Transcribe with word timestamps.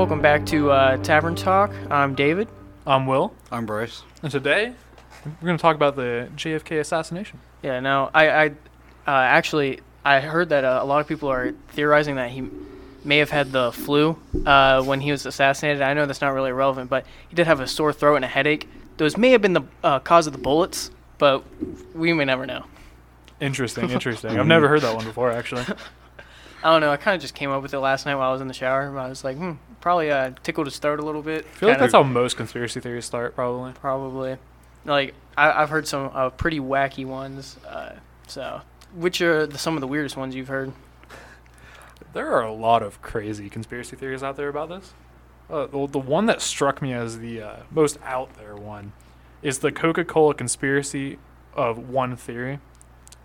Welcome 0.00 0.22
back 0.22 0.46
to 0.46 0.70
uh, 0.70 0.96
Tavern 0.96 1.34
Talk. 1.34 1.70
I'm 1.90 2.14
David. 2.14 2.48
I'm 2.86 3.06
Will, 3.06 3.34
I'm 3.52 3.66
Bryce. 3.66 4.02
and 4.22 4.32
today 4.32 4.72
we're 5.26 5.46
going 5.46 5.58
to 5.58 5.60
talk 5.60 5.76
about 5.76 5.94
the 5.94 6.26
JFK 6.36 6.80
assassination. 6.80 7.38
Yeah, 7.62 7.80
now, 7.80 8.10
I, 8.14 8.30
I 8.30 8.46
uh, 8.46 8.50
actually 9.06 9.80
I 10.02 10.20
heard 10.20 10.48
that 10.48 10.64
uh, 10.64 10.80
a 10.82 10.86
lot 10.86 11.02
of 11.02 11.06
people 11.06 11.28
are 11.28 11.52
theorizing 11.72 12.14
that 12.14 12.30
he 12.30 12.48
may 13.04 13.18
have 13.18 13.28
had 13.28 13.52
the 13.52 13.72
flu 13.72 14.18
uh, 14.46 14.82
when 14.82 15.02
he 15.02 15.10
was 15.10 15.26
assassinated. 15.26 15.82
I 15.82 15.92
know 15.92 16.06
that's 16.06 16.22
not 16.22 16.32
really 16.32 16.52
relevant, 16.52 16.88
but 16.88 17.04
he 17.28 17.36
did 17.36 17.46
have 17.46 17.60
a 17.60 17.66
sore 17.66 17.92
throat 17.92 18.16
and 18.16 18.24
a 18.24 18.28
headache. 18.28 18.70
Those 18.96 19.18
may 19.18 19.32
have 19.32 19.42
been 19.42 19.52
the 19.52 19.64
uh, 19.84 19.98
cause 19.98 20.26
of 20.26 20.32
the 20.32 20.38
bullets, 20.38 20.90
but 21.18 21.44
we 21.94 22.14
may 22.14 22.24
never 22.24 22.46
know. 22.46 22.64
Interesting, 23.38 23.90
interesting. 23.90 24.40
I've 24.40 24.46
never 24.46 24.66
heard 24.66 24.80
that 24.80 24.96
one 24.96 25.04
before, 25.04 25.30
actually. 25.30 25.66
I 26.62 26.70
don't 26.70 26.80
know. 26.80 26.90
I 26.90 26.96
kind 26.96 27.14
of 27.14 27.22
just 27.22 27.34
came 27.34 27.50
up 27.50 27.62
with 27.62 27.72
it 27.72 27.78
last 27.80 28.04
night 28.06 28.16
while 28.16 28.28
I 28.28 28.32
was 28.32 28.40
in 28.42 28.48
the 28.48 28.54
shower. 28.54 28.96
I 28.98 29.08
was 29.08 29.24
like, 29.24 29.36
hmm, 29.36 29.52
probably 29.80 30.10
uh, 30.10 30.32
tickled 30.42 30.66
his 30.66 30.78
throat 30.78 31.00
a 31.00 31.02
little 31.04 31.22
bit. 31.22 31.44
I 31.46 31.48
feel 31.56 31.68
like 31.68 31.78
Kinda- 31.78 31.80
that's 31.80 31.92
how 31.94 32.02
most 32.02 32.36
conspiracy 32.36 32.80
theories 32.80 33.06
start, 33.06 33.34
probably. 33.34 33.72
Probably. 33.72 34.36
Like 34.84 35.14
I, 35.36 35.62
I've 35.62 35.70
heard 35.70 35.86
some 35.88 36.10
uh, 36.12 36.30
pretty 36.30 36.60
wacky 36.60 37.06
ones. 37.06 37.56
Uh, 37.66 37.92
so, 38.26 38.60
which 38.94 39.20
are 39.22 39.46
the, 39.46 39.56
some 39.58 39.74
of 39.76 39.80
the 39.80 39.86
weirdest 39.86 40.16
ones 40.16 40.34
you've 40.34 40.48
heard? 40.48 40.72
There 42.12 42.32
are 42.32 42.42
a 42.42 42.52
lot 42.52 42.82
of 42.82 43.00
crazy 43.02 43.48
conspiracy 43.48 43.96
theories 43.96 44.22
out 44.22 44.36
there 44.36 44.48
about 44.48 44.68
this. 44.68 44.92
Uh, 45.48 45.66
the, 45.66 45.86
the 45.86 45.98
one 45.98 46.26
that 46.26 46.40
struck 46.42 46.82
me 46.82 46.92
as 46.92 47.18
the 47.18 47.40
uh, 47.42 47.56
most 47.70 47.98
out 48.04 48.34
there 48.34 48.56
one 48.56 48.92
is 49.42 49.58
the 49.60 49.72
Coca 49.72 50.04
Cola 50.04 50.34
conspiracy 50.34 51.18
of 51.54 51.78
one 51.88 52.16
theory. 52.16 52.58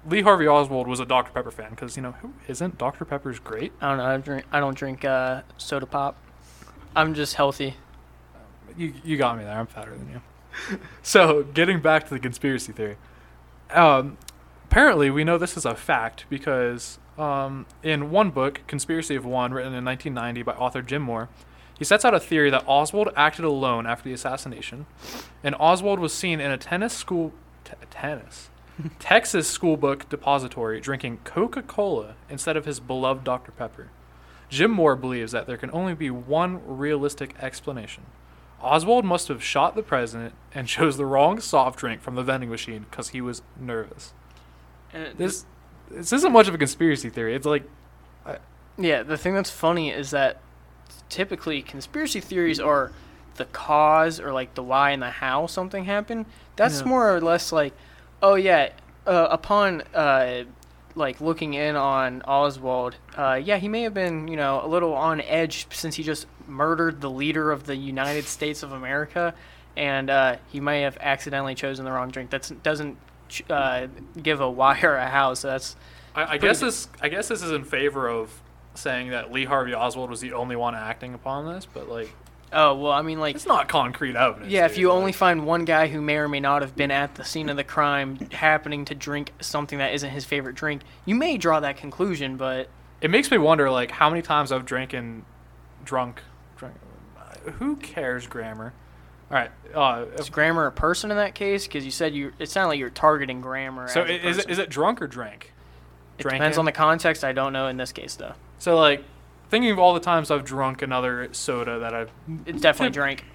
Lee 0.08 0.22
Harvey 0.22 0.48
Oswald 0.48 0.88
was 0.88 1.00
a 1.00 1.06
Dr. 1.06 1.32
Pepper 1.32 1.52
fan 1.52 1.72
because, 1.72 1.96
you 1.96 2.04
know, 2.04 2.12
who 2.14 2.34
isn't? 2.48 2.78
Dr. 2.78 3.06
Pepper's 3.06 3.40
great. 3.40 3.74
I 3.82 3.90
don't 3.90 3.98
know. 3.98 4.06
I 4.06 4.12
don't 4.12 4.26
drink. 4.26 4.46
I 4.52 4.60
don't 4.60 4.78
drink 4.78 5.06
uh, 5.06 5.42
soda 5.58 5.86
pop. 5.86 6.16
I'm 6.96 7.14
just 7.14 7.36
healthy. 7.36 7.76
You, 8.78 8.94
you 9.04 9.18
got 9.18 9.38
me 9.38 9.44
there. 9.44 9.58
I'm 9.58 9.68
fatter 9.68 9.96
than 9.96 10.10
you. 10.10 10.80
so, 11.02 11.44
getting 11.44 11.80
back 11.80 12.04
to 12.06 12.10
the 12.14 12.20
conspiracy 12.20 12.72
theory. 12.72 12.98
Um, 13.72 14.18
apparently, 14.66 15.10
we 15.10 15.24
know 15.24 15.38
this 15.38 15.58
is 15.58 15.66
a 15.66 15.76
fact 15.76 16.26
because 16.30 17.00
um, 17.18 17.66
in 17.82 18.12
one 18.12 18.32
book, 18.32 18.62
Conspiracy 18.68 19.16
of 19.16 19.26
One, 19.26 19.54
written 19.54 19.74
in 19.74 19.84
1990 19.84 20.44
by 20.44 20.54
author 20.54 20.82
Jim 20.82 21.02
Moore, 21.02 21.30
he 21.78 21.84
sets 21.84 22.06
out 22.06 22.14
a 22.14 22.20
theory 22.20 22.50
that 22.50 22.64
Oswald 22.68 23.10
acted 23.16 23.44
alone 23.44 23.86
after 23.86 24.08
the 24.08 24.14
assassination, 24.14 24.86
and 25.44 25.56
Oswald 25.60 26.00
was 26.00 26.14
seen 26.14 26.40
in 26.40 26.52
a 26.52 26.58
tennis 26.58 26.94
school, 26.94 27.34
t- 27.66 27.74
tennis, 27.90 28.50
Texas 29.00 29.48
school 29.50 29.78
book 29.78 30.08
depository 30.10 30.80
drinking 30.80 31.20
Coca-Cola 31.24 32.16
instead 32.30 32.58
of 32.58 32.66
his 32.66 32.80
beloved 32.80 33.24
Dr. 33.24 33.52
Pepper. 33.52 33.90
Jim 34.50 34.72
Moore 34.72 34.96
believes 34.96 35.32
that 35.32 35.48
there 35.48 35.58
can 35.58 35.72
only 35.72 35.94
be 35.96 36.10
one 36.10 36.62
realistic 36.66 37.36
explanation. 37.42 38.04
Oswald 38.62 39.06
must 39.06 39.28
have 39.28 39.44
shot 39.44 39.76
the 39.76 39.84
president 39.84 40.34
and 40.54 40.68
chose 40.68 40.98
the 40.98 41.06
wrong 41.06 41.40
soft 41.40 41.80
drink 41.80 42.02
from 42.02 42.16
the 42.16 42.24
vending 42.24 42.50
machine 42.50 42.86
because 42.90 43.10
he 43.10 43.22
was 43.22 43.42
nervous. 43.60 44.14
And 44.94 45.18
This 45.18 45.46
this 45.90 46.12
isn't 46.14 46.32
much 46.32 46.48
of 46.48 46.56
a 46.56 46.58
conspiracy 46.58 47.10
theory. 47.10 47.36
It's 47.36 47.46
like 47.46 47.64
Yeah, 48.78 49.04
the 49.04 49.18
thing 49.18 49.34
that's 49.36 49.52
funny 49.52 49.90
is 49.92 50.12
that 50.12 50.42
typically 51.10 51.62
conspiracy 51.62 52.20
theories 52.20 52.60
are 52.60 52.92
the 53.36 53.46
cause 53.46 54.20
or 54.20 54.32
like 54.34 54.56
the 54.56 54.64
why 54.64 54.92
and 54.92 55.02
the 55.02 55.10
how 55.10 55.48
something 55.48 55.86
happened. 55.86 56.26
That's 56.56 56.82
Yeah. 56.82 56.88
more 56.88 57.14
or 57.16 57.22
less 57.22 57.52
like, 57.52 57.74
oh 58.22 58.36
yeah, 58.36 58.70
uh, 59.06 59.28
upon 59.30 59.82
uh, 59.94 60.44
like 60.96 61.22
looking 61.22 61.54
in 61.54 61.76
on 61.76 62.22
Oswald, 62.24 62.96
uh, 63.18 63.40
yeah, 63.44 63.58
he 63.58 63.68
may 63.68 63.84
have 63.84 63.94
been 63.94 64.28
you 64.28 64.38
know 64.38 64.62
a 64.64 64.68
little 64.68 64.94
on 64.94 65.22
edge 65.22 65.68
since 65.72 65.96
he 65.96 66.04
just 66.04 66.28
murdered 66.48 67.02
the 67.02 67.10
leader 67.10 67.52
of 67.52 67.66
the 67.66 67.76
United 67.76 68.26
States 68.26 68.64
of 68.64 68.72
America, 68.72 69.34
and 69.76 70.10
uh, 70.10 70.38
he 70.52 70.60
may 70.60 70.82
have 70.82 70.98
accidentally 71.02 71.56
chosen 71.56 71.86
the 71.86 71.92
wrong 71.92 72.10
drink. 72.10 72.30
That 72.30 72.52
doesn't 72.64 72.98
ch- 73.30 73.44
uh, 73.50 73.88
give 74.22 74.42
a 74.42 74.50
why 74.50 74.80
or 74.82 74.96
a 74.96 75.08
how. 75.08 75.34
So 75.34 75.50
that's 75.50 75.76
I, 76.16 76.34
I 76.34 76.38
guess 76.38 76.60
this 76.60 76.88
I 77.02 77.10
guess 77.10 77.28
this 77.28 77.42
is 77.42 77.52
in 77.52 77.64
favor 77.64 78.08
of 78.08 78.42
saying 78.74 79.10
that 79.10 79.32
Lee 79.32 79.46
Harvey 79.46 79.74
Oswald 79.74 80.10
was 80.10 80.22
the 80.22 80.34
only 80.34 80.56
one 80.56 80.76
acting 80.76 81.14
upon 81.14 81.54
this, 81.54 81.66
but 81.66 81.90
like 81.90 82.14
oh 82.56 82.76
well, 82.76 82.92
I 82.92 83.02
mean 83.02 83.20
like 83.20 83.36
it's 83.36 83.46
not 83.46 83.68
concrete 83.68 84.16
evidence. 84.16 84.52
Yeah, 84.52 84.66
if 84.66 84.72
dude. 84.72 84.82
you 84.82 84.92
only 84.92 85.12
find 85.12 85.46
one 85.46 85.66
guy 85.66 85.88
who 85.88 86.02
may 86.02 86.18
or 86.18 86.28
may 86.28 86.40
not 86.40 86.62
have 86.62 86.76
been 86.76 86.92
at 86.92 87.16
the 87.16 87.24
scene 87.24 87.50
of 87.50 87.58
the 87.58 87.64
crime 87.64 88.18
happening 88.32 88.86
to 88.86 88.96
drink 88.96 89.34
something 89.42 89.78
that 89.78 89.94
isn't 89.94 90.10
his 90.10 90.26
favorite 90.26 90.56
drink, 90.56 90.82
you 91.06 91.14
may 91.14 91.38
draw 91.38 91.60
that 91.60 91.78
conclusion, 91.78 92.38
but 92.38 92.70
it 93.02 93.12
makes 93.12 93.30
me 93.30 93.38
wonder 93.38 93.70
like 93.70 93.92
how 93.92 94.10
many 94.10 94.22
times 94.22 94.52
I've 94.52 94.66
drinking 94.66 95.26
drunk 95.84 96.22
drink 96.58 96.76
who 97.54 97.76
cares 97.76 98.28
grammar? 98.28 98.74
All 99.32 99.38
right. 99.38 99.52
Uh, 99.74 100.06
is 100.18 100.30
grammar 100.30 100.68
a 100.68 100.72
person 100.72 101.12
in 101.12 101.18
that 101.18 101.36
case? 101.36 101.66
Because 101.66 101.84
you 101.84 101.92
said 101.92 102.14
you, 102.14 102.34
it 102.40 102.50
sounded 102.50 102.70
like 102.70 102.80
you're 102.80 102.90
targeting 102.90 103.42
grammar. 103.42 103.88
so 103.88 104.04
as 104.04 104.10
a 104.10 104.28
is 104.28 104.36
person. 104.38 104.52
is 104.52 104.60
it 104.60 104.70
drunk 104.70 105.02
or 105.02 105.08
drank? 105.08 105.54
It 106.18 106.24
depends 106.24 106.58
on 106.58 106.66
the 106.66 106.72
context. 106.72 107.24
I 107.24 107.34
don't 107.34 107.52
know 107.52 107.68
in 107.68 107.78
this 107.78 107.92
case 107.92 108.16
though. 108.16 108.34
So 108.60 108.78
like 108.78 109.04
thinking 109.50 109.72
of 109.72 109.80
all 109.80 109.94
the 109.94 110.00
times 110.00 110.32
I've 110.32 110.44
drunk 110.46 110.82
another 110.82 111.30
soda 111.34 111.80
that 111.80 111.94
I've 111.94 112.12
It's 112.46 112.62
definitely 112.62 112.88
Tip- 112.90 112.94
drank. 112.94 113.26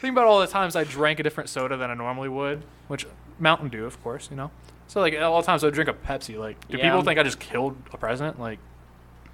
think 0.00 0.12
about 0.12 0.26
all 0.26 0.40
the 0.40 0.46
times 0.46 0.76
I 0.76 0.84
drank 0.84 1.20
a 1.20 1.22
different 1.22 1.48
soda 1.50 1.76
than 1.76 1.90
I 1.90 1.94
normally 1.94 2.28
would, 2.28 2.62
which 2.88 3.06
Mountain 3.38 3.68
Dew, 3.68 3.84
of 3.84 4.02
course, 4.02 4.28
you 4.30 4.36
know. 4.36 4.50
So 4.86 5.00
like 5.00 5.14
all 5.18 5.40
the 5.40 5.46
times 5.46 5.64
I 5.64 5.70
drink 5.70 5.88
a 5.88 5.92
Pepsi, 5.92 6.38
like 6.38 6.66
do 6.68 6.76
Yeah. 6.78 6.84
people 6.84 7.02
think 7.02 7.18
I 7.18 7.22
just 7.22 7.40
killed 7.40 7.76
a 7.92 7.96
president? 7.98 8.38
Like, 8.40 8.58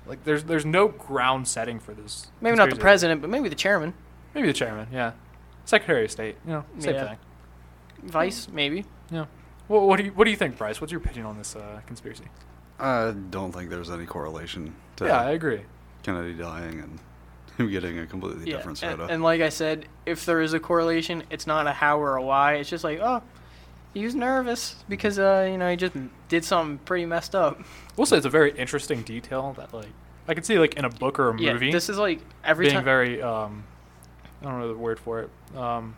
like 0.06 0.24
there's 0.24 0.44
there's 0.44 0.64
no 0.66 0.88
ground 0.88 1.46
setting 1.46 1.78
for 1.78 1.92
this. 1.94 2.28
Maybe 2.40 2.56
not 2.56 2.70
the 2.70 2.76
president, 2.76 3.20
but 3.20 3.30
maybe 3.30 3.48
the 3.48 3.54
chairman, 3.54 3.94
Maybe 4.34 4.46
the 4.46 4.54
chairman, 4.54 4.88
yeah, 4.90 5.12
Secretary 5.66 6.04
of 6.06 6.10
State, 6.10 6.36
you 6.46 6.52
know, 6.52 6.64
same 6.78 6.94
Yeah. 6.94 7.08
thing. 7.08 7.18
vice, 8.04 8.48
maybe. 8.48 8.84
Yeah. 9.10 9.26
What, 9.68 9.82
what 9.82 9.96
do 9.98 10.04
you 10.04 10.10
what 10.12 10.24
do 10.24 10.30
you 10.30 10.36
think, 10.36 10.56
Bryce? 10.58 10.80
What's 10.80 10.90
your 10.92 11.00
opinion 11.00 11.26
on 11.26 11.36
this 11.38 11.54
uh, 11.54 11.80
conspiracy? 11.86 12.24
I 12.80 13.12
don't 13.30 13.52
think 13.52 13.70
there's 13.70 13.90
any 13.90 14.06
correlation 14.06 14.74
to 14.96 15.04
Yeah, 15.06 15.20
I 15.20 15.30
agree. 15.30 15.60
Kennedy 16.02 16.34
dying 16.34 16.80
and 16.80 16.98
him 17.58 17.70
getting 17.70 17.98
a 17.98 18.06
completely 18.06 18.50
Yeah, 18.50 18.56
different 18.56 18.82
and, 18.82 18.98
soda. 18.98 19.12
and 19.12 19.22
like 19.22 19.40
I 19.40 19.48
said, 19.48 19.86
if 20.06 20.24
there 20.26 20.40
is 20.40 20.52
a 20.54 20.60
correlation, 20.60 21.22
it's 21.30 21.46
not 21.46 21.66
a 21.66 21.72
how 21.72 21.98
or 22.00 22.16
a 22.16 22.22
why. 22.22 22.54
It's 22.54 22.70
just 22.70 22.84
like, 22.84 22.98
oh, 23.00 23.22
he 23.94 24.04
was 24.04 24.14
nervous 24.14 24.76
because 24.88 25.18
uh, 25.18 25.46
you 25.50 25.58
know 25.58 25.68
he 25.70 25.76
just 25.76 25.94
did 26.28 26.44
something 26.44 26.78
pretty 26.84 27.04
messed 27.06 27.34
up. 27.34 27.60
We'll 27.96 28.06
say 28.06 28.16
it's 28.16 28.26
a 28.26 28.30
very 28.30 28.52
interesting 28.52 29.02
detail 29.02 29.54
that 29.58 29.74
like 29.74 29.88
I 30.26 30.34
could 30.34 30.46
see 30.46 30.58
like 30.58 30.74
in 30.74 30.84
a 30.86 30.90
book 30.90 31.18
or 31.18 31.28
a 31.28 31.32
movie. 31.32 31.44
Yeah, 31.44 31.52
movie 31.54 31.72
this 31.72 31.88
is 31.90 31.98
like 31.98 32.20
every 32.42 32.66
being 32.66 32.76
time 32.76 32.84
very 32.84 33.20
um 33.20 33.64
I 34.40 34.46
don't 34.46 34.60
know 34.60 34.68
the 34.68 34.78
word 34.78 34.98
for 34.98 35.20
it 35.20 35.30
um 35.56 35.94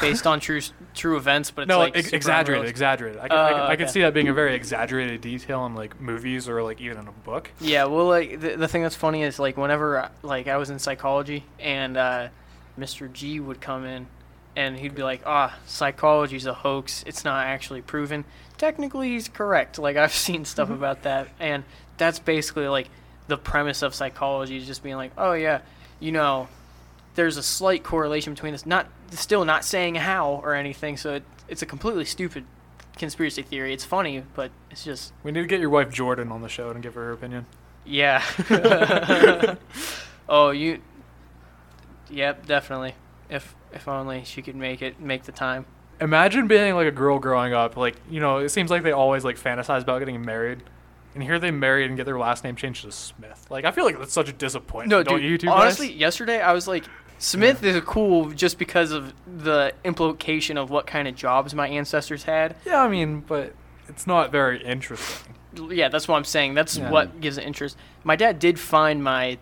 based 0.00 0.26
on 0.26 0.40
true 0.40 0.60
true 0.94 1.16
events, 1.16 1.50
but 1.50 1.62
it's 1.62 1.68
no, 1.68 1.78
like 1.78 1.96
ex- 1.96 2.12
exaggerated, 2.12 2.48
unrealistic. 2.48 2.70
exaggerated. 2.74 3.18
I 3.20 3.28
could, 3.28 3.32
I, 3.36 3.52
could, 3.52 3.60
Oh, 3.60 3.66
I 3.66 3.76
could 3.76 3.90
see 3.90 4.00
that 4.02 4.14
being 4.14 4.28
a 4.28 4.34
very 4.34 4.54
exaggerated 4.54 5.20
detail 5.20 5.66
in 5.66 5.74
like 5.74 6.00
movies 6.00 6.48
or 6.48 6.62
like 6.62 6.80
even 6.80 6.98
in 6.98 7.08
a 7.08 7.12
book. 7.12 7.50
Yeah, 7.60 7.84
well, 7.84 8.06
like 8.06 8.40
the, 8.40 8.56
the 8.56 8.68
thing 8.68 8.82
that's 8.82 8.96
funny 8.96 9.22
is 9.22 9.38
like 9.38 9.56
whenever 9.56 9.98
uh, 9.98 10.08
like 10.22 10.48
I 10.48 10.56
was 10.56 10.70
in 10.70 10.78
psychology 10.78 11.44
and 11.58 11.96
uh, 11.96 12.28
Mr. 12.78 13.12
G 13.12 13.40
would 13.40 13.60
come 13.60 13.84
in 13.84 14.06
and 14.54 14.78
he'd 14.78 14.94
be 14.94 15.02
like, 15.02 15.22
"Ah, 15.26 15.56
psychology's 15.66 16.46
a 16.46 16.54
hoax. 16.54 17.04
It's 17.06 17.24
not 17.24 17.46
actually 17.46 17.82
proven." 17.82 18.24
Technically, 18.58 19.10
he's 19.10 19.28
correct. 19.28 19.78
Like 19.78 19.96
I've 19.96 20.12
seen 20.26 20.44
stuff 20.44 20.70
about 20.70 21.02
that, 21.02 21.28
and 21.38 21.64
that's 21.98 22.18
basically 22.18 22.68
like 22.68 22.88
the 23.28 23.36
premise 23.36 23.82
of 23.82 23.94
psychology 23.94 24.56
is 24.56 24.66
just 24.66 24.82
being 24.82 24.96
like, 24.96 25.12
"Oh 25.18 25.32
yeah, 25.34 25.60
you 26.00 26.12
know." 26.12 26.48
There's 27.16 27.36
a 27.36 27.42
slight 27.42 27.82
correlation 27.82 28.32
between 28.34 28.52
this, 28.52 28.64
not 28.64 28.86
still 29.10 29.44
not 29.44 29.64
saying 29.64 29.96
how 29.96 30.40
or 30.44 30.54
anything, 30.54 30.96
so 30.96 31.14
it, 31.14 31.24
it's 31.48 31.62
a 31.62 31.66
completely 31.66 32.04
stupid 32.04 32.44
conspiracy 32.96 33.42
theory. 33.42 33.72
It's 33.72 33.84
funny, 33.84 34.22
but 34.34 34.50
it's 34.70 34.84
just 34.84 35.12
We 35.22 35.32
need 35.32 35.40
to 35.40 35.46
get 35.46 35.60
your 35.60 35.70
wife 35.70 35.90
Jordan 35.90 36.30
on 36.30 36.42
the 36.42 36.48
show 36.48 36.70
and 36.70 36.82
give 36.82 36.94
her 36.94 37.04
her 37.06 37.12
opinion. 37.12 37.46
yeah. 37.84 38.22
oh, 40.28 40.50
you. 40.50 40.80
Yep, 42.10 42.46
definitely. 42.46 42.94
If 43.28 43.54
if 43.72 43.88
only 43.88 44.24
she 44.24 44.42
could 44.42 44.56
make 44.56 44.82
it, 44.82 45.00
make 45.00 45.24
the 45.24 45.32
time. 45.32 45.66
Imagine 46.00 46.46
being 46.46 46.74
like 46.74 46.86
a 46.86 46.92
girl 46.92 47.18
growing 47.18 47.52
up, 47.54 47.76
like 47.76 47.96
you 48.10 48.20
know, 48.20 48.38
it 48.38 48.50
seems 48.50 48.70
like 48.70 48.82
they 48.82 48.92
always 48.92 49.24
like 49.24 49.36
fantasize 49.38 49.82
about 49.82 49.98
getting 49.98 50.22
married, 50.24 50.62
and 51.14 51.22
here 51.22 51.38
they 51.38 51.50
married 51.50 51.88
and 51.88 51.96
get 51.96 52.04
their 52.04 52.18
last 52.18 52.44
name 52.44 52.54
changed 52.54 52.84
to 52.84 52.92
Smith. 52.92 53.46
Like 53.50 53.64
I 53.64 53.70
feel 53.70 53.84
like 53.84 53.98
that's 53.98 54.12
such 54.12 54.28
a 54.28 54.32
disappointment. 54.32 54.90
No, 54.90 55.02
don't 55.02 55.20
dude. 55.20 55.30
you 55.30 55.38
two? 55.38 55.48
honestly, 55.48 55.88
guys? 55.88 55.96
yesterday 55.96 56.40
I 56.40 56.52
was 56.52 56.68
like, 56.68 56.84
Smith 57.18 57.62
is 57.64 57.80
cool 57.84 58.30
just 58.32 58.58
because 58.58 58.90
of 58.92 59.12
the 59.26 59.72
implication 59.84 60.58
of 60.58 60.70
what 60.70 60.86
kind 60.86 61.08
of 61.08 61.14
jobs 61.14 61.54
my 61.54 61.68
ancestors 61.68 62.24
had. 62.24 62.56
yeah, 62.64 62.82
I 62.82 62.88
mean, 62.88 63.20
but 63.20 63.54
it's 63.88 64.06
not 64.06 64.30
very 64.30 64.62
interesting. 64.64 65.34
Yeah, 65.70 65.88
that's 65.88 66.06
what 66.06 66.16
I'm 66.16 66.24
saying. 66.24 66.54
That's 66.54 66.76
Yeah. 66.76 66.90
what 66.90 67.20
gives 67.20 67.38
it 67.38 67.44
interest. 67.44 67.76
My 68.04 68.16
dad 68.16 68.38
did 68.38 68.58
find 68.60 69.02
my, 69.02 69.38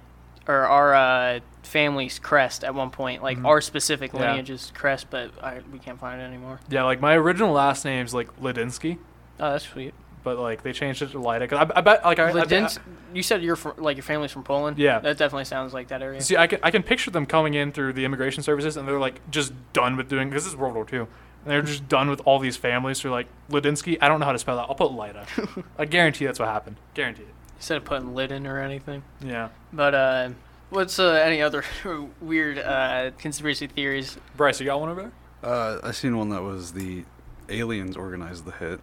or 0.46 0.66
our 0.66 0.94
uh, 0.94 1.40
family's 1.64 2.18
crest 2.20 2.62
at 2.62 2.74
one 2.74 2.90
point, 2.90 3.22
like 3.22 3.38
Mhm. 3.38 3.46
our 3.46 3.60
specific 3.60 4.12
Yeah. 4.12 4.20
lineage's 4.34 4.70
crest, 4.76 5.08
but 5.10 5.30
I, 5.42 5.60
we 5.72 5.78
can't 5.80 5.98
find 5.98 6.20
it 6.20 6.24
anymore. 6.24 6.60
Yeah, 6.68 6.84
like 6.84 7.00
my 7.00 7.14
original 7.16 7.52
last 7.52 7.84
name's 7.84 8.14
like 8.14 8.28
Ladinsky, 8.40 8.98
Oh, 9.40 9.50
that's 9.52 9.64
sweet. 9.66 9.94
But 10.24 10.38
like 10.38 10.62
they 10.62 10.72
changed 10.72 11.02
it 11.02 11.12
to 11.12 11.18
Lida. 11.20 11.46
Cause 11.46 11.58
I, 11.58 11.78
I 11.78 11.80
bet 11.82 12.04
like 12.04 12.18
I, 12.18 12.30
I, 12.30 12.32
bet- 12.32 12.48
Ledins, 12.48 12.78
you 13.12 13.22
said 13.22 13.42
you're 13.42 13.54
from, 13.56 13.74
like 13.76 13.96
your 13.96 14.02
family's 14.02 14.32
from 14.32 14.42
Poland. 14.42 14.78
Yeah. 14.78 14.98
that 14.98 15.18
definitely 15.18 15.44
sounds 15.44 15.72
like 15.72 15.88
that 15.88 16.02
area. 16.02 16.20
See, 16.20 16.36
I 16.36 16.46
can 16.48 16.58
I 16.62 16.70
can 16.72 16.82
picture 16.82 17.10
them 17.10 17.26
coming 17.26 17.54
in 17.54 17.70
through 17.70 17.92
the 17.92 18.04
immigration 18.04 18.42
services, 18.42 18.76
and 18.76 18.88
they're 18.88 18.98
like 18.98 19.20
just 19.30 19.52
done 19.72 19.96
with 19.96 20.08
doing. 20.08 20.30
This 20.30 20.46
is 20.46 20.56
World 20.56 20.74
War 20.74 20.86
II, 20.92 21.00
and 21.00 21.08
they're 21.44 21.62
just 21.62 21.88
done 21.88 22.10
with 22.10 22.20
all 22.24 22.38
these 22.40 22.56
families. 22.56 23.00
Who 23.02 23.10
are 23.10 23.12
like 23.12 23.28
Ladinsky. 23.50 23.98
I 24.00 24.08
don't 24.08 24.18
know 24.18 24.26
how 24.26 24.32
to 24.32 24.38
spell 24.38 24.56
that. 24.56 24.66
I'll 24.68 24.74
put 24.74 24.92
Lida. 24.92 25.26
I 25.78 25.84
guarantee 25.84 26.24
that's 26.24 26.40
what 26.40 26.48
happened. 26.48 26.76
Guarantee 26.94 27.22
it. 27.22 27.28
Instead 27.56 27.76
of 27.76 27.84
putting 27.84 28.14
lid 28.14 28.32
in 28.32 28.46
or 28.46 28.60
anything. 28.60 29.02
Yeah. 29.24 29.50
But 29.72 29.94
uh, 29.94 30.30
what's 30.70 30.98
uh, 30.98 31.12
any 31.12 31.40
other 31.40 31.62
weird 32.20 32.58
uh, 32.58 33.12
conspiracy 33.18 33.66
theories? 33.68 34.18
Bryce, 34.36 34.58
you 34.60 34.66
got 34.66 34.80
one 34.80 34.88
over 34.88 35.02
there? 35.02 35.12
Uh, 35.50 35.78
I 35.82 35.92
seen 35.92 36.16
one 36.16 36.30
that 36.30 36.42
was 36.42 36.72
the 36.72 37.04
aliens 37.48 37.96
organized 37.96 38.44
the 38.46 38.52
hit. 38.52 38.80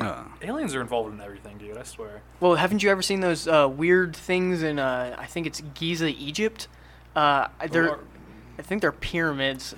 Uh, 0.00 0.24
Aliens 0.42 0.74
are 0.74 0.80
involved 0.80 1.12
in 1.14 1.20
everything, 1.20 1.58
dude. 1.58 1.76
I 1.76 1.82
swear. 1.82 2.22
Well, 2.40 2.54
haven't 2.54 2.82
you 2.82 2.90
ever 2.90 3.02
seen 3.02 3.20
those 3.20 3.46
uh, 3.48 3.68
weird 3.68 4.14
things 4.16 4.62
in 4.62 4.78
uh, 4.78 5.16
I 5.18 5.26
think 5.26 5.46
it's 5.46 5.60
Giza, 5.74 6.08
Egypt? 6.08 6.68
Uh, 7.16 7.48
they're 7.70 7.90
Or- 7.90 8.00
I 8.58 8.62
think 8.62 8.80
they're 8.82 8.92
pyramids. 8.92 9.74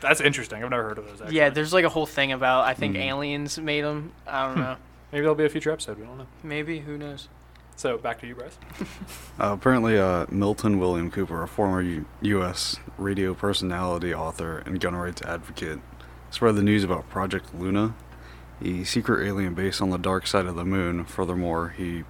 That's 0.00 0.20
interesting. 0.20 0.62
I've 0.62 0.70
never 0.70 0.84
heard 0.84 0.98
of 0.98 1.06
those. 1.06 1.20
Actually. 1.20 1.36
Yeah, 1.36 1.50
there's 1.50 1.72
like 1.72 1.84
a 1.84 1.88
whole 1.88 2.06
thing 2.06 2.32
about 2.32 2.64
I 2.64 2.74
think 2.74 2.94
Hmm. 2.96 3.02
aliens 3.02 3.58
made 3.58 3.82
them. 3.84 4.12
I 4.26 4.46
don't 4.46 4.58
know. 4.58 4.76
Maybe 5.12 5.22
there'll 5.22 5.34
be 5.34 5.44
a 5.44 5.48
future 5.48 5.70
episode. 5.72 5.98
We 5.98 6.04
don't 6.04 6.18
know. 6.18 6.26
Maybe 6.42 6.80
who 6.80 6.96
knows? 6.98 7.28
So 7.76 7.96
back 7.96 8.20
to 8.20 8.26
you, 8.26 8.34
Bryce. 8.34 8.58
uh, 9.40 9.52
apparently, 9.52 9.98
uh, 9.98 10.26
Milton 10.30 10.78
William 10.78 11.10
Cooper, 11.10 11.42
a 11.42 11.48
former 11.48 11.80
U- 11.80 12.06
U.S. 12.22 12.76
radio 12.96 13.34
personality, 13.34 14.12
author, 14.12 14.58
and 14.66 14.80
gun 14.80 14.96
rights 14.96 15.22
advocate, 15.22 15.78
spread 16.30 16.56
the 16.56 16.62
news 16.62 16.82
about 16.84 17.08
Project 17.08 17.54
Luna, 17.54 17.94
a 18.62 18.84
secret 18.84 19.26
alien 19.26 19.54
base 19.54 19.80
on 19.80 19.90
the 19.90 19.98
dark 19.98 20.26
side 20.26 20.46
of 20.46 20.56
the 20.56 20.64
moon. 20.64 21.04
Furthermore, 21.04 21.70
he 21.76 22.04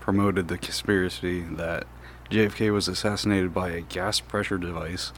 promoted 0.00 0.48
the 0.48 0.58
conspiracy 0.58 1.40
that 1.42 1.86
JFK 2.30 2.72
was 2.72 2.88
assassinated 2.88 3.52
by 3.52 3.70
a 3.70 3.80
gas 3.82 4.20
pressure 4.20 4.58
device 4.58 5.12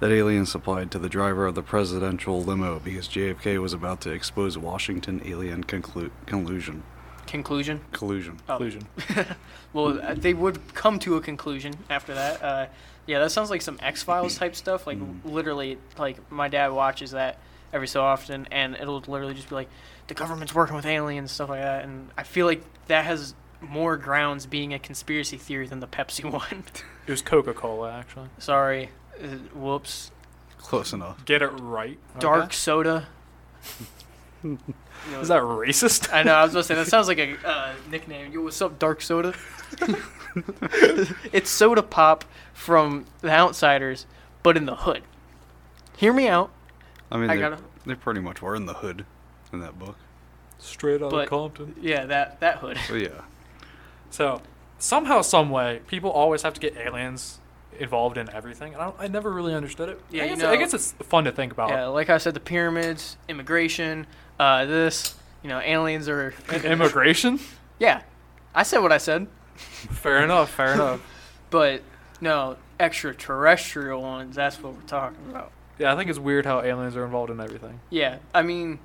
that 0.00 0.10
aliens 0.10 0.50
supplied 0.50 0.90
to 0.90 0.98
the 0.98 1.08
driver 1.08 1.46
of 1.46 1.54
the 1.54 1.62
presidential 1.62 2.42
limo 2.42 2.80
because 2.80 3.06
JFK 3.08 3.60
was 3.62 3.72
about 3.72 4.00
to 4.00 4.10
expose 4.10 4.58
Washington 4.58 5.22
alien 5.24 5.62
conclu- 5.64 6.10
collusion. 6.26 6.82
Conclusion. 7.26 7.80
Collusion. 7.92 8.40
Oh. 8.48 8.58
Conclusion. 8.58 8.86
well, 9.72 10.00
uh, 10.02 10.14
they 10.14 10.34
would 10.34 10.74
come 10.74 10.98
to 10.98 11.14
a 11.16 11.20
conclusion 11.20 11.74
after 11.88 12.12
that. 12.14 12.42
Uh, 12.42 12.66
yeah, 13.06 13.20
that 13.20 13.30
sounds 13.30 13.48
like 13.48 13.62
some 13.62 13.78
X 13.80 14.02
Files 14.02 14.36
type 14.36 14.56
stuff. 14.56 14.86
Like 14.86 14.98
Mm. 14.98 15.20
literally, 15.24 15.78
like 15.96 16.18
my 16.30 16.48
dad 16.48 16.72
watches 16.72 17.12
that 17.12 17.38
every 17.72 17.88
so 17.88 18.02
often, 18.02 18.46
and 18.50 18.74
it'll 18.76 19.00
literally 19.00 19.34
just 19.34 19.48
be 19.48 19.54
like, 19.54 19.68
the 20.08 20.14
government's 20.14 20.54
working 20.54 20.76
with 20.76 20.86
aliens, 20.86 21.30
stuff 21.30 21.48
like 21.48 21.60
that. 21.62 21.84
And 21.84 22.10
I 22.16 22.22
feel 22.22 22.46
like 22.46 22.62
that 22.86 23.04
has 23.04 23.34
more 23.60 23.96
grounds 23.96 24.46
being 24.46 24.74
a 24.74 24.78
conspiracy 24.78 25.36
theory 25.38 25.66
than 25.66 25.80
the 25.80 25.86
Pepsi 25.86 26.24
one. 26.30 26.64
It 27.06 27.10
was 27.10 27.22
Coca 27.22 27.54
Cola, 27.54 27.92
actually. 27.92 28.28
Sorry, 28.38 28.90
uh, 29.22 29.26
whoops. 29.54 30.10
Close 30.58 30.92
enough. 30.92 31.24
Get 31.24 31.42
it 31.42 31.48
right. 31.48 31.98
Dark 32.18 32.44
okay? 32.44 32.52
soda. 32.52 33.08
You 34.42 34.58
know, 35.10 35.20
Is 35.20 35.28
that 35.28 35.42
racist? 35.42 36.12
I 36.12 36.22
know. 36.22 36.34
I 36.34 36.44
was 36.44 36.52
gonna 36.52 36.62
say 36.64 36.74
that 36.74 36.86
sounds 36.86 37.08
like 37.08 37.18
a 37.18 37.36
uh, 37.44 37.72
nickname. 37.90 38.32
Yo, 38.32 38.42
what's 38.42 38.60
up, 38.62 38.78
Dark 38.78 39.00
Soda? 39.02 39.34
it's 41.32 41.50
soda 41.50 41.82
pop 41.82 42.24
from 42.52 43.06
The 43.20 43.30
Outsiders, 43.30 44.06
but 44.42 44.56
in 44.56 44.66
the 44.66 44.76
hood. 44.76 45.02
Hear 45.96 46.12
me 46.12 46.28
out. 46.28 46.50
I 47.12 47.16
mean, 47.18 47.30
I 47.30 47.34
they, 47.36 47.40
gotta- 47.40 47.58
they 47.86 47.94
pretty 47.94 48.20
much 48.20 48.42
were 48.42 48.56
in 48.56 48.66
the 48.66 48.74
hood 48.74 49.04
in 49.52 49.60
that 49.60 49.78
book. 49.78 49.96
Straight 50.58 51.02
out 51.02 51.10
But- 51.10 51.24
of 51.24 51.28
Compton. 51.30 51.76
Yeah, 51.80 52.06
that 52.06 52.40
that 52.40 52.58
hood. 52.58 52.78
So 52.88 52.94
yeah, 52.94 53.08
So 54.10 54.42
somehow, 54.78 55.20
some 55.22 55.50
way, 55.50 55.80
people 55.86 56.10
always 56.10 56.42
have 56.42 56.54
to 56.54 56.60
get 56.60 56.76
aliens 56.76 57.38
involved 57.78 58.16
in 58.18 58.28
everything. 58.30 58.72
And 58.74 58.82
I, 58.82 58.84
don't, 58.86 58.96
I 58.98 59.06
never 59.08 59.30
really 59.30 59.54
understood 59.54 59.88
it. 59.88 60.00
Yeah, 60.10 60.22
I 60.22 60.26
you 60.26 60.34
guess, 60.36 60.44
I 60.44 60.52
know- 60.54 60.58
guess 60.58 60.74
it's 60.74 60.92
fun 61.04 61.24
to 61.24 61.32
think 61.32 61.52
about. 61.52 61.70
Yeah, 61.70 61.86
like 61.86 62.10
I 62.10 62.18
said, 62.18 62.34
the 62.34 62.40
pyramids, 62.40 63.16
immigration, 63.28 64.06
uh, 64.40 64.64
this. 64.64 65.14
You 65.42 65.48
know, 65.48 65.58
aliens 65.60 66.08
are. 66.08 66.32
Immigration. 66.64 67.40
Yeah, 67.80 68.02
I 68.54 68.62
said 68.62 68.78
what 68.78 68.92
I 68.92 68.98
said, 68.98 69.26
fair 69.56 70.22
enough. 70.22 70.50
Fair 70.50 70.72
enough. 70.74 71.00
but 71.50 71.82
no 72.20 72.56
extraterrestrial 72.78 74.00
ones. 74.00 74.36
That's 74.36 74.62
what 74.62 74.74
we're 74.74 74.80
talking 74.82 75.18
about. 75.30 75.50
Yeah, 75.82 75.92
I 75.92 75.96
think 75.96 76.08
it's 76.10 76.18
weird 76.18 76.46
how 76.46 76.62
aliens 76.62 76.96
are 76.96 77.04
involved 77.04 77.30
in 77.30 77.40
everything. 77.40 77.80
Yeah, 77.90 78.18
I 78.32 78.42
mean, 78.42 78.78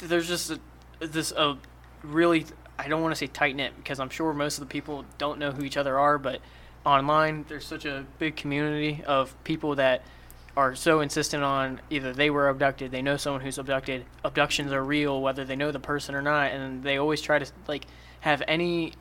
there's 0.00 0.26
just 0.26 0.50
a, 0.50 0.58
this 1.00 1.32
a 1.32 1.58
really 2.02 2.46
I 2.78 2.88
don't 2.88 3.02
want 3.02 3.12
to 3.12 3.18
say 3.18 3.26
tight 3.26 3.56
knit 3.56 3.74
because 3.76 4.00
I'm 4.00 4.08
sure 4.08 4.32
most 4.32 4.56
of 4.56 4.60
the 4.66 4.72
people 4.72 5.04
don't 5.18 5.38
know 5.38 5.52
who 5.52 5.64
each 5.64 5.76
other 5.76 5.98
are, 5.98 6.16
but 6.16 6.40
online 6.86 7.44
there's 7.46 7.66
such 7.66 7.84
a 7.84 8.06
big 8.18 8.36
community 8.36 9.04
of 9.06 9.34
people 9.44 9.74
that 9.74 10.02
are 10.56 10.74
so 10.74 11.00
insistent 11.00 11.44
on 11.44 11.78
either 11.90 12.14
they 12.14 12.30
were 12.30 12.48
abducted, 12.48 12.90
they 12.90 13.02
know 13.02 13.18
someone 13.18 13.42
who's 13.42 13.58
abducted, 13.58 14.06
abductions 14.24 14.72
are 14.72 14.82
real, 14.82 15.20
whether 15.20 15.44
they 15.44 15.56
know 15.56 15.72
the 15.72 15.78
person 15.78 16.14
or 16.14 16.22
not, 16.22 16.52
and 16.52 16.82
they 16.82 16.96
always 16.96 17.20
try 17.20 17.38
to 17.38 17.46
like 17.68 17.84
have 18.20 18.42
any 18.48 18.94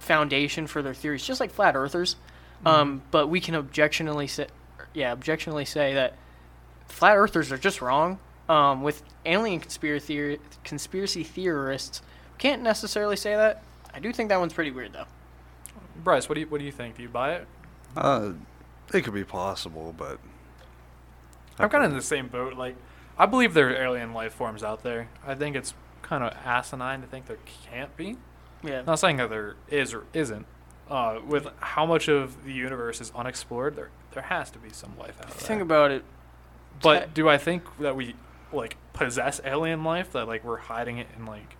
foundation 0.00 0.66
for 0.66 0.82
their 0.82 0.94
theories, 0.94 1.24
just 1.24 1.38
like 1.38 1.52
flat 1.52 1.76
earthers. 1.76 2.16
Um, 2.64 3.02
but 3.10 3.28
we 3.28 3.40
can 3.40 3.54
objectionally 3.54 4.26
say, 4.26 4.46
yeah, 4.96 5.12
objectionally 5.12 5.66
say 5.66 5.94
that 5.94 6.14
flat 6.88 7.16
earthers 7.16 7.52
are 7.52 7.58
just 7.58 7.80
wrong. 7.82 8.18
Um, 8.48 8.82
with 8.82 9.02
alien 9.24 9.60
conspiracy 9.60 10.16
theor- 10.16 10.38
conspiracy 10.64 11.22
theorists, 11.24 12.00
can't 12.38 12.62
necessarily 12.62 13.16
say 13.16 13.34
that. 13.34 13.62
I 13.92 13.98
do 13.98 14.12
think 14.12 14.28
that 14.30 14.38
one's 14.38 14.52
pretty 14.52 14.70
weird 14.70 14.92
though. 14.92 15.06
Bryce, 16.02 16.28
what 16.28 16.36
do 16.36 16.40
you 16.40 16.46
what 16.46 16.58
do 16.58 16.64
you 16.64 16.72
think? 16.72 16.96
Do 16.96 17.02
you 17.02 17.08
buy 17.08 17.34
it? 17.34 17.46
uh, 17.96 18.32
it 18.92 19.02
could 19.02 19.14
be 19.14 19.24
possible, 19.24 19.94
but 19.96 20.18
I'm 21.58 21.68
kind 21.68 21.84
of 21.84 21.90
in 21.90 21.96
the 21.96 22.02
same 22.02 22.28
boat. 22.28 22.54
Like, 22.54 22.76
I 23.18 23.26
believe 23.26 23.52
there 23.52 23.68
are 23.70 23.84
alien 23.84 24.12
life 24.12 24.32
forms 24.32 24.62
out 24.62 24.82
there. 24.82 25.08
I 25.26 25.34
think 25.34 25.56
it's 25.56 25.74
kind 26.02 26.22
of 26.22 26.32
asinine 26.44 27.00
to 27.00 27.06
think 27.06 27.26
there 27.26 27.38
can't 27.70 27.94
be. 27.96 28.16
Yeah. 28.62 28.82
Not 28.82 29.00
saying 29.00 29.16
that 29.16 29.28
there 29.30 29.56
is 29.68 29.92
or 29.92 30.04
isn't. 30.12 30.46
Uh, 30.88 31.18
with 31.26 31.48
how 31.58 31.84
much 31.84 32.08
of 32.08 32.44
the 32.44 32.52
universe 32.52 33.00
is 33.00 33.10
unexplored, 33.14 33.74
there 33.74 33.90
there 34.16 34.24
has 34.24 34.50
to 34.50 34.58
be 34.58 34.70
some 34.70 34.94
life 34.98 35.20
out 35.20 35.28
there. 35.28 35.36
Think 35.46 35.60
about 35.60 35.90
it. 35.90 36.02
but 36.82 37.12
do 37.12 37.28
I 37.28 37.36
think 37.36 37.64
that 37.80 37.94
we 37.94 38.14
like 38.50 38.78
possess 38.94 39.42
alien 39.44 39.84
life? 39.84 40.12
That 40.12 40.26
like 40.26 40.42
we're 40.42 40.56
hiding 40.56 40.96
it 40.96 41.06
in 41.18 41.26
like, 41.26 41.54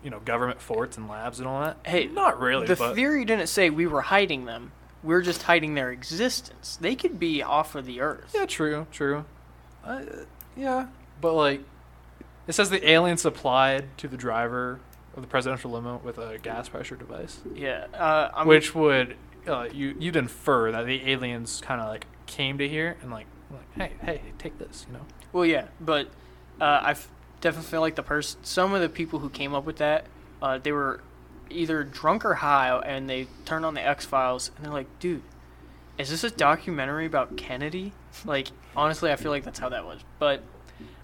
you 0.00 0.08
know, 0.08 0.20
government 0.20 0.60
forts 0.60 0.96
and 0.96 1.08
labs 1.08 1.40
and 1.40 1.48
all 1.48 1.60
that? 1.60 1.78
Hey, 1.84 2.06
not 2.06 2.38
really. 2.38 2.68
the 2.68 2.76
but 2.76 2.94
theory 2.94 3.24
didn't 3.24 3.48
say 3.48 3.68
we 3.68 3.88
were 3.88 4.02
hiding 4.02 4.44
them. 4.44 4.70
We're 5.02 5.22
just 5.22 5.42
hiding 5.42 5.74
their 5.74 5.90
existence. 5.90 6.78
They 6.80 6.94
could 6.94 7.18
be 7.18 7.42
off 7.42 7.74
of 7.74 7.84
the 7.84 8.00
earth. 8.00 8.30
yeah, 8.32 8.46
true, 8.46 8.86
true. 8.92 9.24
Uh, 9.84 10.02
yeah, 10.56 10.86
but 11.20 11.34
like, 11.34 11.62
it 12.46 12.52
says 12.52 12.70
the 12.70 12.88
alien 12.88 13.16
supplied 13.16 13.86
to 13.98 14.06
the 14.06 14.16
driver 14.16 14.78
of 15.16 15.22
the 15.22 15.26
presidential 15.26 15.72
limo 15.72 16.00
with 16.04 16.18
a 16.18 16.38
gas 16.38 16.68
pressure 16.68 16.94
device. 16.94 17.40
Yeah. 17.52 17.86
Uh, 17.92 18.30
I'm, 18.32 18.46
which 18.46 18.72
would 18.72 19.16
uh, 19.46 19.68
you 19.72 19.96
you'd 19.98 20.16
infer 20.16 20.70
that 20.72 20.86
the 20.86 21.10
aliens 21.10 21.60
kind 21.64 21.80
of 21.80 21.88
like 21.88 22.06
came 22.26 22.58
to 22.58 22.68
here 22.68 22.96
and 23.02 23.10
like 23.10 23.26
like 23.50 23.74
hey 23.76 23.92
hey 24.02 24.20
take 24.38 24.58
this 24.58 24.86
you 24.88 24.94
know 24.94 25.04
Well, 25.32 25.44
yeah, 25.46 25.66
but 25.80 26.08
uh, 26.60 26.64
I 26.64 26.96
definitely 27.40 27.70
feel 27.70 27.80
like 27.80 27.96
the 27.96 28.02
person, 28.02 28.42
some 28.44 28.72
of 28.72 28.80
the 28.80 28.88
people 28.88 29.18
who 29.18 29.28
came 29.30 29.54
up 29.54 29.64
with 29.64 29.76
that, 29.76 30.06
uh, 30.40 30.58
they 30.58 30.72
were 30.72 31.02
either 31.50 31.82
drunk 31.84 32.24
or 32.24 32.34
high, 32.34 32.78
and 32.84 33.08
they 33.10 33.26
turned 33.44 33.64
on 33.64 33.74
the 33.74 33.86
X 33.86 34.04
Files, 34.06 34.50
and 34.56 34.64
they're 34.64 34.72
like, 34.72 34.86
"Dude, 34.98 35.22
is 35.98 36.10
this 36.10 36.24
a 36.24 36.30
documentary 36.30 37.06
about 37.06 37.36
Kennedy?" 37.36 37.92
Like, 38.26 38.48
honestly, 38.76 39.10
I 39.10 39.16
feel 39.16 39.30
like 39.30 39.42
that's 39.42 39.58
how 39.58 39.70
that 39.70 39.86
was. 39.86 40.00
But 40.18 40.42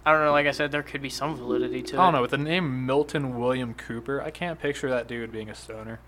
I 0.05 0.11
don't 0.11 0.23
know. 0.23 0.31
Like 0.31 0.45
I 0.45 0.51
said, 0.51 0.71
there 0.71 0.83
could 0.83 1.01
be 1.01 1.09
some 1.09 1.35
validity 1.35 1.81
to 1.81 1.95
it. 1.95 1.99
I 1.99 2.03
don't 2.03 2.13
know 2.13 2.21
with 2.21 2.31
the 2.31 2.37
name 2.37 2.85
Milton 2.85 3.37
William 3.37 3.73
Cooper 3.73 4.21
I 4.21 4.29
can't 4.31 4.59
picture 4.59 4.89
that 4.89 5.07
dude 5.07 5.31
being 5.31 5.49
a 5.49 5.55
stoner 5.55 5.99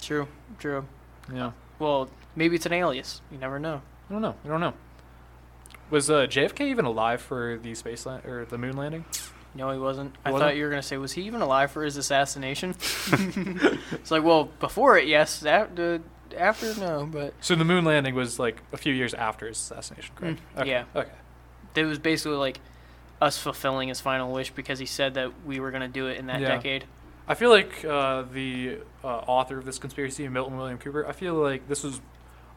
True, 0.00 0.28
true. 0.58 0.86
Yeah 1.32 1.52
Well, 1.78 2.08
maybe 2.36 2.56
it's 2.56 2.66
an 2.66 2.72
alias. 2.72 3.20
You 3.30 3.38
never 3.38 3.58
know. 3.58 3.82
I 4.08 4.12
don't 4.12 4.22
know 4.22 4.34
I 4.44 4.48
don't 4.48 4.60
know 4.60 4.74
was 5.90 6.08
uh, 6.08 6.26
JFK 6.26 6.60
even 6.62 6.86
alive 6.86 7.20
for 7.20 7.58
the 7.62 7.74
space 7.74 8.06
land 8.06 8.24
or 8.24 8.46
the 8.46 8.56
moon 8.56 8.76
landing 8.76 9.04
No, 9.54 9.70
he 9.72 9.78
wasn't. 9.78 10.14
I 10.24 10.30
Wasn't? 10.30 10.48
thought 10.48 10.56
you 10.56 10.64
were 10.64 10.70
gonna 10.70 10.82
say, 10.82 10.96
was 10.96 11.12
he 11.12 11.22
even 11.22 11.42
alive 11.42 11.70
for 11.70 11.84
his 11.84 11.98
assassination? 11.98 12.70
it's 13.92 14.10
like, 14.10 14.22
well, 14.22 14.44
before 14.60 14.96
it, 14.96 15.06
yes. 15.06 15.44
After, 15.44 16.00
after, 16.36 16.74
no. 16.80 17.06
But 17.10 17.34
so 17.42 17.54
the 17.54 17.64
moon 17.66 17.84
landing 17.84 18.14
was 18.14 18.38
like 18.38 18.62
a 18.72 18.78
few 18.78 18.94
years 18.94 19.12
after 19.12 19.46
his 19.46 19.58
assassination 19.58 20.14
correct 20.14 20.40
Mm, 20.56 20.60
okay. 20.62 20.70
yeah. 20.70 20.84
okay 20.96 21.10
it 21.74 21.84
was 21.84 21.98
basically 21.98 22.36
like 22.38 22.60
us 23.20 23.38
fulfilling 23.38 23.88
his 23.88 24.00
final 24.00 24.32
wish 24.32 24.50
because 24.50 24.78
he 24.78 24.86
said 24.86 25.14
that 25.14 25.30
we 25.46 25.60
were 25.60 25.70
gonna 25.70 25.88
do 25.88 26.06
it 26.06 26.16
in 26.18 26.26
that 26.26 26.40
Yeah. 26.40 26.48
decade. 26.48 26.84
I 27.28 27.34
feel 27.34 27.50
like 27.50 27.84
uh, 27.84 28.22
the 28.22 28.78
uh, 29.04 29.06
author 29.06 29.58
of 29.58 29.64
this 29.64 29.78
conspiracy, 29.78 30.26
Milton 30.28 30.56
William 30.56 30.78
Cooper. 30.78 31.06
I 31.06 31.12
feel 31.12 31.34
like 31.34 31.68
this 31.68 31.82
was. 31.84 32.00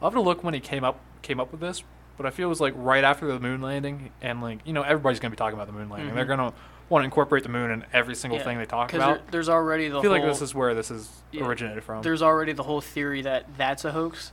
I'll 0.00 0.08
have 0.10 0.14
to 0.14 0.20
look 0.20 0.42
when 0.44 0.54
he 0.54 0.60
came 0.60 0.84
up 0.84 1.00
came 1.22 1.40
up 1.40 1.50
with 1.52 1.60
this, 1.60 1.82
but 2.16 2.26
I 2.26 2.30
feel 2.30 2.46
it 2.46 2.50
was 2.50 2.60
like 2.60 2.74
right 2.76 3.04
after 3.04 3.26
the 3.26 3.38
moon 3.40 3.60
landing, 3.62 4.10
and 4.20 4.42
like 4.42 4.58
you 4.66 4.72
know 4.72 4.82
everybody's 4.82 5.20
gonna 5.20 5.30
be 5.30 5.36
talking 5.36 5.54
about 5.56 5.66
the 5.68 5.72
moon 5.72 5.88
landing. 5.88 6.14
They're 6.14 6.24
Mhm. 6.24 6.28
gonna 6.28 6.52
want 6.88 7.02
to 7.02 7.04
incorporate 7.06 7.42
the 7.42 7.48
moon 7.48 7.70
in 7.70 7.84
every 7.92 8.14
single 8.14 8.38
Yeah, 8.38 8.44
thing 8.44 8.58
they 8.58 8.64
talk 8.66 8.92
about. 8.92 9.16
there, 9.18 9.22
there's 9.32 9.48
already 9.48 9.88
the 9.88 9.98
I 9.98 10.02
feel 10.02 10.12
whole, 10.12 10.20
like 10.20 10.28
this 10.30 10.40
is 10.42 10.54
where 10.54 10.72
this 10.74 10.90
is 10.90 11.10
Yeah. 11.32 11.44
originated 11.44 11.82
from. 11.82 12.02
there's 12.02 12.22
already 12.22 12.52
the 12.52 12.62
whole 12.62 12.80
theory 12.80 13.22
that 13.22 13.46
that's 13.56 13.84
a 13.84 13.90
hoax. 13.92 14.32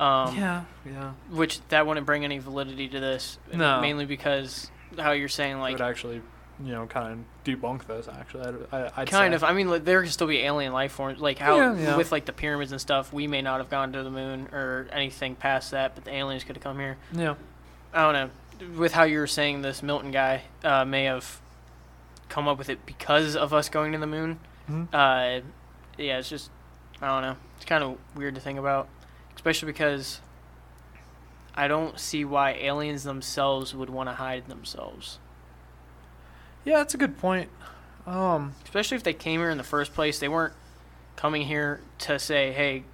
Um, 0.00 0.36
yeah, 0.36 0.62
yeah. 0.86 1.12
Which 1.30 1.60
that 1.68 1.86
wouldn't 1.86 2.06
bring 2.06 2.24
any 2.24 2.38
validity 2.38 2.88
to 2.88 2.98
this. 3.00 3.38
No. 3.52 3.80
Mainly 3.80 4.06
because 4.06 4.70
how 4.98 5.12
you're 5.12 5.28
saying 5.28 5.56
It 5.56 5.60
like 5.60 5.72
would 5.74 5.82
actually, 5.82 6.22
you 6.64 6.72
know, 6.72 6.86
kind 6.86 7.12
of 7.12 7.44
debunk 7.44 7.86
this. 7.86 8.08
Actually, 8.08 8.64
I- 8.72 8.90
I'd 8.96 9.08
kind 9.08 9.32
say. 9.32 9.34
of. 9.36 9.44
I 9.44 9.52
mean, 9.52 9.68
like, 9.70 9.84
there 9.84 10.02
could 10.02 10.12
still 10.12 10.26
be 10.26 10.38
alien 10.40 10.72
life 10.72 10.92
forms, 10.92 11.20
like 11.20 11.38
how 11.38 11.56
Yeah, 11.56 11.76
yeah. 11.76 11.96
with 11.96 12.12
like 12.12 12.24
the 12.26 12.32
pyramids 12.32 12.72
and 12.72 12.80
stuff. 12.80 13.12
We 13.12 13.26
may 13.26 13.42
not 13.42 13.58
have 13.58 13.68
gone 13.70 13.92
to 13.92 14.02
the 14.02 14.10
moon 14.10 14.48
or 14.52 14.86
anything 14.92 15.34
past 15.34 15.70
that, 15.72 15.94
but 15.94 16.04
the 16.04 16.14
aliens 16.14 16.44
could 16.44 16.56
have 16.56 16.62
come 16.62 16.78
here. 16.78 16.96
Yeah. 17.12 17.34
I 17.92 18.02
don't 18.10 18.12
know. 18.12 18.78
With 18.78 18.92
how 18.92 19.02
you 19.04 19.18
were 19.18 19.26
saying 19.26 19.62
this 19.62 19.82
Milton 19.82 20.10
guy 20.12 20.42
uh, 20.62 20.84
may 20.84 21.04
have 21.04 21.40
come 22.28 22.46
up 22.48 22.58
with 22.58 22.68
it 22.68 22.86
because 22.86 23.34
of 23.36 23.52
us 23.52 23.68
going 23.68 23.92
to 23.92 23.98
the 23.98 24.06
moon. 24.06 24.38
Mhm. 24.70 24.88
Uh, 24.92 25.42
yeah, 25.98 26.18
it's 26.18 26.28
just 26.28 26.50
I 27.00 27.08
don't 27.08 27.22
know. 27.22 27.36
It's 27.56 27.64
kind 27.64 27.82
of 27.82 27.98
weird 28.14 28.36
to 28.36 28.40
think 28.40 28.58
about, 28.58 28.88
especially 29.34 29.66
because 29.66 30.20
I 31.54 31.66
don't 31.68 31.98
see 31.98 32.24
why 32.24 32.52
aliens 32.52 33.02
themselves 33.02 33.74
would 33.74 33.90
want 33.90 34.08
to 34.08 34.14
hide 34.14 34.46
themselves. 34.48 35.18
Yeah, 36.64 36.78
that's 36.78 36.94
a 36.94 36.98
good 36.98 37.18
point. 37.18 37.48
Um, 38.06 38.54
Especially 38.64 38.96
if 38.96 39.02
they 39.02 39.14
came 39.14 39.40
here 39.40 39.50
in 39.50 39.58
the 39.58 39.64
first 39.64 39.94
place, 39.94 40.18
they 40.18 40.28
weren't 40.28 40.54
coming 41.16 41.42
here 41.42 41.80
to 42.00 42.18
say, 42.18 42.52
"Hey, 42.52 42.84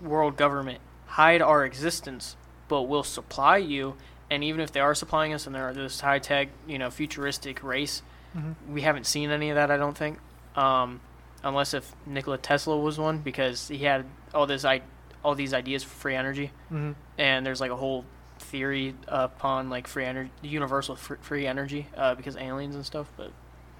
world 0.00 0.36
government, 0.36 0.80
hide 1.06 1.42
our 1.42 1.64
existence, 1.64 2.36
but 2.68 2.82
we'll 2.82 3.02
supply 3.02 3.56
you." 3.56 3.96
And 4.30 4.42
even 4.44 4.60
if 4.60 4.72
they 4.72 4.80
are 4.80 4.94
supplying 4.94 5.32
us 5.34 5.46
and 5.46 5.54
they're 5.54 5.72
this 5.74 6.00
high 6.00 6.18
tech, 6.18 6.48
you 6.66 6.78
know, 6.78 6.90
futuristic 6.90 7.62
race, 7.62 8.02
mhm. 8.36 8.54
we 8.68 8.82
haven't 8.82 9.06
seen 9.06 9.30
any 9.30 9.50
of 9.50 9.56
that. 9.56 9.70
I 9.70 9.76
don't 9.76 9.96
think, 9.96 10.18
um, 10.56 11.00
unless 11.42 11.74
if 11.74 11.92
Nikola 12.06 12.38
Tesla 12.38 12.76
was 12.78 12.98
one 12.98 13.18
because 13.18 13.68
he 13.68 13.78
had 13.78 14.06
all 14.34 14.46
this 14.46 14.64
I 14.64 14.82
all 15.24 15.34
these 15.36 15.54
ideas 15.54 15.84
for 15.84 15.90
free 15.90 16.16
energy, 16.16 16.50
Mhm. 16.72 16.94
and 17.18 17.44
there's 17.46 17.60
like 17.60 17.70
a 17.70 17.76
whole 17.76 18.04
theory 18.42 18.94
upon 19.08 19.70
like 19.70 19.86
free 19.86 20.04
energy, 20.04 20.30
universal 20.42 20.96
fr- 20.96 21.14
free 21.20 21.46
energy, 21.46 21.86
uh, 21.96 22.14
because 22.14 22.36
aliens 22.36 22.74
and 22.74 22.84
stuff. 22.84 23.10
But 23.16 23.30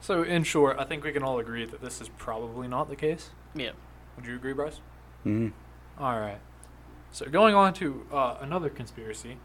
So, 0.00 0.22
in 0.22 0.44
short, 0.44 0.78
I 0.78 0.84
think 0.84 1.04
we 1.04 1.12
can 1.12 1.22
all 1.22 1.38
agree 1.38 1.64
that 1.66 1.80
this 1.80 2.00
is 2.00 2.08
probably 2.10 2.68
not 2.68 2.88
the 2.88 2.96
case. 2.96 3.30
yeah, 3.54 3.72
Would 4.16 4.26
you 4.26 4.34
agree, 4.36 4.52
Bryce? 4.52 4.80
hmm 5.24 5.48
All 5.98 6.18
right. 6.18 6.38
So 7.10 7.26
going 7.26 7.54
on 7.54 7.74
to 7.74 8.06
uh, 8.10 8.36
another 8.40 8.70
conspiracy, 8.70 9.36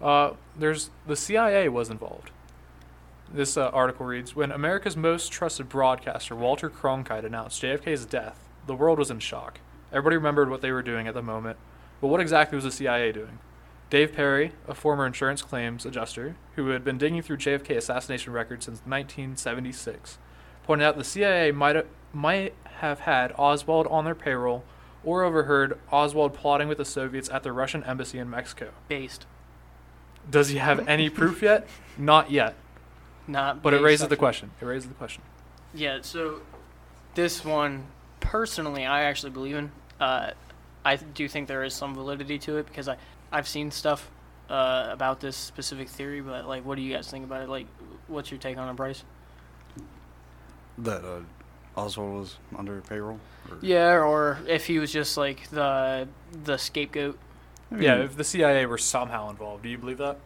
uh, 0.00 0.32
there's 0.58 0.90
the 1.06 1.16
CIA 1.16 1.68
was 1.68 1.90
involved. 1.90 2.30
This 3.32 3.56
uh, 3.56 3.68
article 3.68 4.06
reads: 4.06 4.34
When 4.34 4.50
America's 4.50 4.96
most 4.96 5.30
trusted 5.30 5.68
broadcaster 5.68 6.34
Walter 6.34 6.70
Cronkite 6.70 7.24
announced 7.24 7.62
JFK's 7.62 8.06
death, 8.06 8.48
the 8.66 8.74
world 8.74 8.98
was 8.98 9.10
in 9.10 9.18
shock. 9.20 9.60
Everybody 9.92 10.16
remembered 10.16 10.48
what 10.50 10.62
they 10.62 10.72
were 10.72 10.82
doing 10.82 11.06
at 11.06 11.14
the 11.14 11.22
moment, 11.22 11.58
but 12.00 12.08
what 12.08 12.20
exactly 12.20 12.56
was 12.56 12.64
the 12.64 12.70
CIA 12.72 13.12
doing? 13.12 13.38
Dave 13.90 14.12
Perry, 14.14 14.52
a 14.68 14.74
former 14.74 15.04
insurance 15.04 15.42
claims 15.42 15.84
adjuster 15.84 16.36
who 16.54 16.68
had 16.68 16.84
been 16.84 16.96
digging 16.96 17.22
through 17.22 17.38
JFK 17.38 17.76
assassination 17.76 18.32
records 18.32 18.66
since 18.66 18.78
1976, 18.86 20.18
pointed 20.62 20.84
out 20.84 20.96
the 20.96 21.04
CIA 21.04 21.50
might 21.50 21.84
might 22.12 22.54
have 22.78 23.00
had 23.00 23.32
Oswald 23.36 23.86
on 23.88 24.04
their 24.04 24.14
payroll 24.14 24.64
or 25.04 25.22
overheard 25.22 25.78
Oswald 25.92 26.34
plotting 26.34 26.68
with 26.68 26.78
the 26.78 26.84
Soviets 26.84 27.28
at 27.30 27.42
the 27.42 27.52
Russian 27.52 27.82
embassy 27.84 28.18
in 28.18 28.28
Mexico. 28.30 28.70
based, 28.88 29.26
Does 30.28 30.48
he 30.48 30.58
have 30.58 30.86
any 30.88 31.08
proof 31.10 31.42
yet? 31.42 31.66
Not 31.98 32.30
yet. 32.30 32.54
not. 33.26 33.62
But 33.62 33.74
it 33.74 33.78
based 33.78 33.84
raises 33.84 34.08
the 34.08 34.16
question. 34.16 34.50
It 34.60 34.64
raises 34.64 34.88
the 34.88 34.94
question. 34.94 35.22
Yeah, 35.74 35.98
so 36.02 36.42
this 37.14 37.44
one, 37.44 37.86
personally, 38.20 38.84
I 38.86 39.02
actually 39.02 39.30
believe 39.30 39.56
in. 39.56 39.72
Uh, 40.00 40.32
I 40.84 40.96
do 40.96 41.28
think 41.28 41.46
there 41.48 41.62
is 41.62 41.74
some 41.74 41.94
validity 41.94 42.38
to 42.40 42.56
it 42.58 42.66
because 42.66 42.88
I 42.88 42.96
I've 43.32 43.48
seen 43.48 43.70
stuff 43.70 44.10
uh, 44.48 44.88
about 44.90 45.20
this 45.20 45.36
specific 45.36 45.88
theory, 45.88 46.20
but 46.20 46.46
like, 46.46 46.64
what 46.64 46.76
do 46.76 46.82
you 46.82 46.94
guys 46.94 47.10
think 47.10 47.24
about 47.24 47.42
it? 47.42 47.48
Like, 47.48 47.66
what's 48.08 48.30
your 48.30 48.38
take 48.38 48.58
on 48.58 48.68
it, 48.68 48.74
Bryce? 48.76 49.04
That 50.78 51.04
uh, 51.04 51.20
Oswald 51.76 52.20
was 52.20 52.36
under 52.56 52.80
payroll. 52.82 53.20
Or, 53.50 53.58
Yeah, 53.60 53.98
or 53.98 54.38
if 54.46 54.66
he 54.66 54.78
was 54.78 54.92
just 54.92 55.16
like 55.16 55.48
the 55.50 56.08
the 56.44 56.56
scapegoat. 56.56 57.18
I 57.70 57.74
mean, 57.74 57.82
Yeah, 57.84 57.96
if 58.02 58.16
the 58.16 58.24
CIA 58.24 58.66
were 58.66 58.78
somehow 58.78 59.30
involved, 59.30 59.62
do 59.62 59.68
you 59.68 59.78
believe 59.78 59.98
that? 59.98 60.18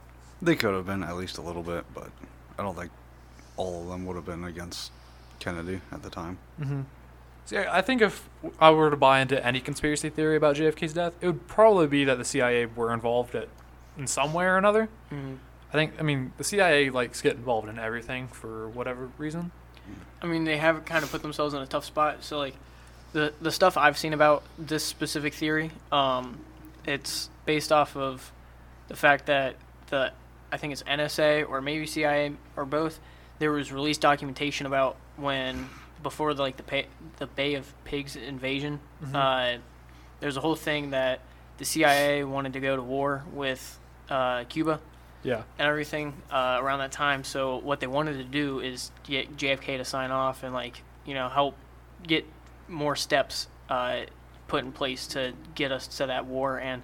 they 0.42 0.56
could 0.56 0.75
have 0.75 0.84
been 0.84 1.02
at 1.02 1.16
least 1.16 1.38
a 1.38 1.40
little 1.40 1.62
bit, 1.62 1.84
but 1.94 2.11
I 2.58 2.62
don't 2.62 2.76
think 2.76 2.90
all 3.56 3.82
of 3.82 3.88
them 3.88 4.04
would 4.04 4.16
have 4.16 4.26
been 4.26 4.44
against 4.44 4.92
Kennedy 5.38 5.80
at 5.90 6.02
the 6.02 6.11
time. 6.11 6.37
Mm-hmm. 6.61 6.82
See, 7.47 7.59
I 7.59 7.83
think 7.83 8.01
if 8.01 8.29
I 8.59 8.71
were 8.71 8.91
to 8.91 8.97
buy 8.97 9.21
into 9.21 9.45
any 9.45 9.61
conspiracy 9.61 10.09
theory 10.09 10.37
about 10.37 10.57
JFK's 10.57 10.95
death, 10.95 11.15
it 11.21 11.27
would 11.27 11.47
probably 11.47 11.87
be 11.87 12.05
that 12.05 12.17
the 12.17 12.25
CIA 12.25 12.67
were 12.67 12.93
involved 12.93 13.35
at, 13.35 13.49
in 13.99 14.07
some 14.07 14.33
way 14.33 14.47
or 14.47 14.57
another. 14.57 14.89
Mm. 15.13 15.39
I 15.71 15.73
think, 15.73 15.93
I 15.99 16.03
mean, 16.03 16.33
the 16.39 16.45
CIA 16.45 16.89
likes 16.89 17.21
get 17.21 17.35
involved 17.37 17.69
in 17.69 17.79
everything 17.79 18.29
for 18.29 18.69
whatever 18.69 19.11
reason. 19.19 19.51
I 20.23 20.27
mean, 20.27 20.45
they 20.45 20.57
have 20.57 20.87
kind 20.87 21.05
of 21.05 21.11
put 21.11 21.21
themselves 21.21 21.53
in 21.53 21.61
a 21.61 21.67
tough 21.67 21.85
spot. 21.85 22.25
So 22.25 22.39
like, 22.39 22.55
the 23.13 23.33
the 23.41 23.53
stuff 23.53 23.77
I've 23.77 23.97
seen 23.97 24.13
about 24.13 24.43
this 24.59 24.85
specific 24.85 25.35
theory, 25.35 25.71
um, 25.93 26.41
it's 26.85 27.31
based 27.47 27.73
off 27.73 27.97
of 27.97 28.33
the 28.89 28.97
fact 28.97 29.27
that 29.27 29.57
the 29.89 30.13
I 30.53 30.57
think 30.57 30.73
it's 30.73 30.83
NSA 30.83 31.49
or 31.49 31.61
maybe 31.61 31.87
CIA 31.87 32.33
or 32.57 32.65
both. 32.65 33.01
There 33.39 33.53
was 33.53 33.73
released 33.73 34.01
documentation 34.01 34.67
about 34.67 34.97
when 35.17 35.69
before 36.04 36.32
the, 36.34 36.42
like 36.42 36.56
the 36.56 36.62
pay, 36.62 36.87
the 37.16 37.26
Bay 37.26 37.54
of 37.54 37.73
Pigs 37.84 38.14
invasion. 38.14 38.78
Mhm. 39.02 39.14
Uh, 39.14 39.58
there's 40.20 40.37
a 40.37 40.40
whole 40.40 40.54
thing 40.54 40.90
that 40.90 41.18
the 41.58 41.64
CIA 41.64 42.23
wanted 42.23 42.52
to 42.52 42.61
go 42.61 42.76
to 42.76 42.82
war 42.82 43.25
with 43.32 43.80
uh, 44.08 44.44
Cuba 44.44 44.78
Yeah. 45.25 45.42
and 45.58 45.66
everything 45.68 46.14
uh, 46.30 46.58
around 46.61 46.78
that 46.80 46.92
time. 46.92 47.25
So 47.25 47.56
what 47.56 47.80
they 47.80 47.87
wanted 47.88 48.18
to 48.18 48.25
do 48.25 48.61
is 48.61 48.92
get 49.02 49.37
JFK 49.37 49.78
to 49.78 49.84
sign 49.84 50.11
off 50.12 50.44
and 50.44 50.54
like 50.54 50.82
you 51.04 51.14
know 51.14 51.28
help 51.28 51.56
get 52.06 52.25
more 52.68 52.94
steps 52.96 53.49
uh, 53.68 54.02
put 54.46 54.62
in 54.64 54.73
place 54.73 55.06
to 55.08 55.32
get 55.54 55.73
us 55.73 55.87
to 55.96 56.06
that 56.06 56.26
war. 56.26 56.58
And 56.58 56.82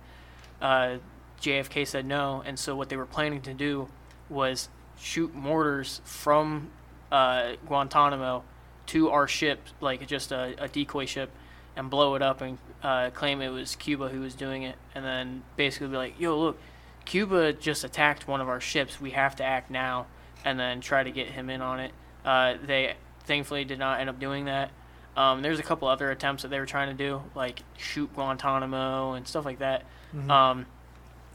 uh, 0.63 0.97
JFK 1.43 1.87
said 1.87 2.07
no. 2.07 2.43
And 2.45 2.59
so 2.59 2.75
what 2.75 2.89
they 2.89 2.97
were 2.97 3.07
planning 3.07 3.43
to 3.43 3.55
do 3.55 3.89
was 4.31 4.69
shoot 4.99 5.35
mortars 5.35 6.01
from 6.05 6.71
uh, 7.13 7.53
Guantanamo 7.67 8.45
to 8.91 9.11
our 9.11 9.27
ship, 9.29 9.61
like 9.81 10.07
just 10.07 10.33
a, 10.33 10.55
a 10.59 10.69
decoy 10.69 11.07
ship, 11.07 11.31
and 11.77 11.89
blow 11.91 12.15
it 12.17 12.23
up 12.23 12.41
and 12.41 12.59
uh, 12.83 13.11
claim 13.11 13.41
it 13.41 13.49
was 13.51 13.77
Cuba 13.77 14.09
who 14.09 14.21
was 14.21 14.35
doing 14.35 14.63
it, 14.65 14.77
and 14.95 15.05
then 15.05 15.43
basically 15.57 15.89
be 15.89 15.97
like, 15.97 16.21
"Yo, 16.21 16.39
look, 16.39 16.59
Cuba 17.05 17.53
just 17.53 17.85
attacked 17.85 18.27
one 18.29 18.41
of 18.41 18.49
our 18.49 18.61
ships. 18.61 19.01
We 19.01 19.11
have 19.13 19.37
to 19.37 19.45
act 19.45 19.71
now, 19.71 20.07
and 20.45 20.59
then 20.59 20.81
try 20.81 21.03
to 21.03 21.11
get 21.11 21.29
him 21.29 21.51
in 21.51 21.61
on 21.63 21.81
it. 21.81 21.93
Uh, 22.25 22.55
they 22.65 22.95
thankfully 23.25 23.65
did 23.65 23.79
not 23.79 24.01
end 24.01 24.11
up 24.11 24.19
doing 24.19 24.47
that. 24.47 24.71
Um, 25.17 25.43
there's 25.43 25.59
a 25.59 25.63
couple 25.63 25.89
other 25.89 26.11
attempts 26.11 26.43
that 26.43 26.49
they 26.49 26.59
were 26.61 26.67
trying 26.67 26.89
to 26.89 26.95
do, 26.95 27.23
like 27.35 27.63
shoot 27.77 28.13
Guantanamo 28.15 29.13
and 29.15 29.27
stuff 29.27 29.45
like 29.45 29.59
that. 29.59 29.85
Mhm. 30.15 30.31
Um, 30.31 30.67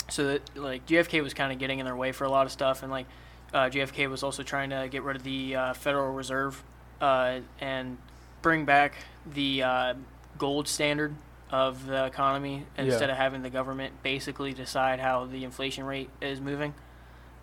so 0.10 0.28
that 0.28 0.58
like 0.58 0.86
JFK 0.86 1.22
was 1.24 1.34
kind 1.34 1.52
of 1.52 1.60
getting 1.60 1.80
in 1.80 1.86
their 1.86 1.96
way 1.96 2.12
for 2.12 2.26
a 2.26 2.30
lot 2.30 2.46
of 2.46 2.52
stuff, 2.52 2.84
and 2.84 2.92
like 2.92 3.06
uh, 3.54 3.70
JFK 3.70 4.10
was 4.10 4.24
also 4.24 4.44
trying 4.44 4.72
to 4.72 4.88
get 4.90 5.04
rid 5.04 5.16
of 5.16 5.24
the 5.24 5.56
uh, 5.56 5.74
Federal 5.74 6.14
Reserve 6.14 6.62
uh, 7.02 7.40
and 7.60 7.98
bring 8.42 8.66
back 8.66 8.96
the 9.32 9.64
uh, 9.64 9.94
gold 10.38 10.68
standard 10.68 11.16
of 11.52 11.86
the 11.86 12.06
economy 12.06 12.66
instead 12.78 13.08
Yeah. 13.10 13.14
of 13.14 13.18
having 13.18 13.42
the 13.44 13.50
government 13.50 13.94
basically 14.04 14.54
decide 14.54 15.00
how 15.00 15.26
the 15.26 15.44
inflation 15.44 15.84
rate 15.86 16.10
is 16.22 16.42
moving. 16.42 16.74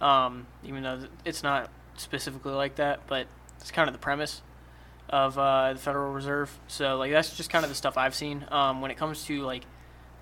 Um, 0.00 0.46
even 0.64 0.82
though 0.82 1.06
it's 1.24 1.42
not 1.42 1.70
specifically 1.96 2.52
like 2.52 2.76
that, 2.76 3.06
but 3.06 3.26
it's 3.60 3.70
kind 3.70 3.88
of 3.88 3.92
the 3.92 3.98
premise 4.00 4.42
of 5.08 5.38
uh, 5.38 5.74
the 5.74 5.78
Federal 5.78 6.12
Reserve. 6.12 6.50
So 6.66 6.96
like 6.96 7.12
that's 7.12 7.36
just 7.36 7.50
kind 7.50 7.64
of 7.64 7.68
the 7.68 7.74
stuff 7.76 7.96
I've 7.96 8.14
seen. 8.14 8.44
Um, 8.50 8.80
when 8.80 8.90
it 8.90 8.96
comes 8.96 9.24
to 9.26 9.42
like 9.42 9.64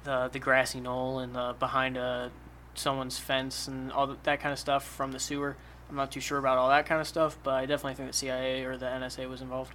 the 0.05 0.29
the 0.33 0.39
grassy 0.39 0.81
knoll 0.81 1.19
and 1.21 1.35
the 1.35 1.55
behind 1.59 1.97
a 1.97 2.31
someone's 2.75 3.19
fence 3.19 3.69
and 3.69 3.91
all 3.93 4.07
that 4.23 4.41
kind 4.41 4.53
of 4.53 4.59
stuff 4.59 4.85
from 4.85 5.13
the 5.13 5.19
sewer. 5.19 5.57
I'm 5.91 5.97
not 5.97 6.13
too 6.13 6.21
sure 6.21 6.39
about 6.39 6.57
all 6.57 6.69
that 6.69 6.87
kind 6.87 7.01
of 7.01 7.07
stuff, 7.09 7.37
but 7.43 7.55
I 7.55 7.67
definitely 7.67 7.95
think 7.95 8.11
the 8.11 8.17
CIA 8.17 8.65
or 8.65 8.77
the 8.77 8.87
NSA 8.87 9.29
was 9.29 9.43
involved. 9.43 9.73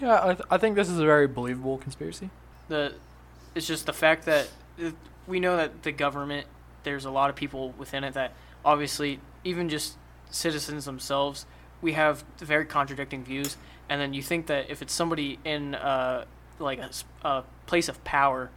Yeah, 0.00 0.20
I, 0.22 0.34
th- 0.34 0.46
I 0.50 0.58
think 0.58 0.76
this 0.76 0.88
is 0.88 0.98
a 0.98 1.04
very 1.04 1.26
believable 1.26 1.76
conspiracy. 1.78 2.30
The 2.68 2.94
it's 3.54 3.66
just 3.66 3.84
the 3.86 3.92
fact 3.92 4.24
that 4.26 4.48
it, 4.78 4.94
we 5.26 5.40
know 5.40 5.56
that 5.56 5.82
the 5.82 5.92
government 5.92 6.46
there's 6.84 7.04
a 7.04 7.10
lot 7.10 7.30
of 7.30 7.36
people 7.36 7.74
within 7.76 8.04
it 8.04 8.14
that 8.14 8.32
obviously 8.64 9.20
even 9.44 9.68
just 9.68 9.96
citizens 10.30 10.84
themselves 10.84 11.44
we 11.82 11.92
have 11.92 12.24
very 12.38 12.64
contradicting 12.64 13.22
views 13.22 13.56
and 13.88 14.00
then 14.00 14.14
you 14.14 14.22
think 14.22 14.46
that 14.46 14.70
if 14.70 14.80
it's 14.80 14.92
somebody 14.92 15.38
in 15.44 15.74
uh, 15.74 16.24
like 16.58 16.78
a, 16.78 16.90
a 17.24 17.44
place 17.66 17.88
of 17.88 18.02
power 18.04 18.50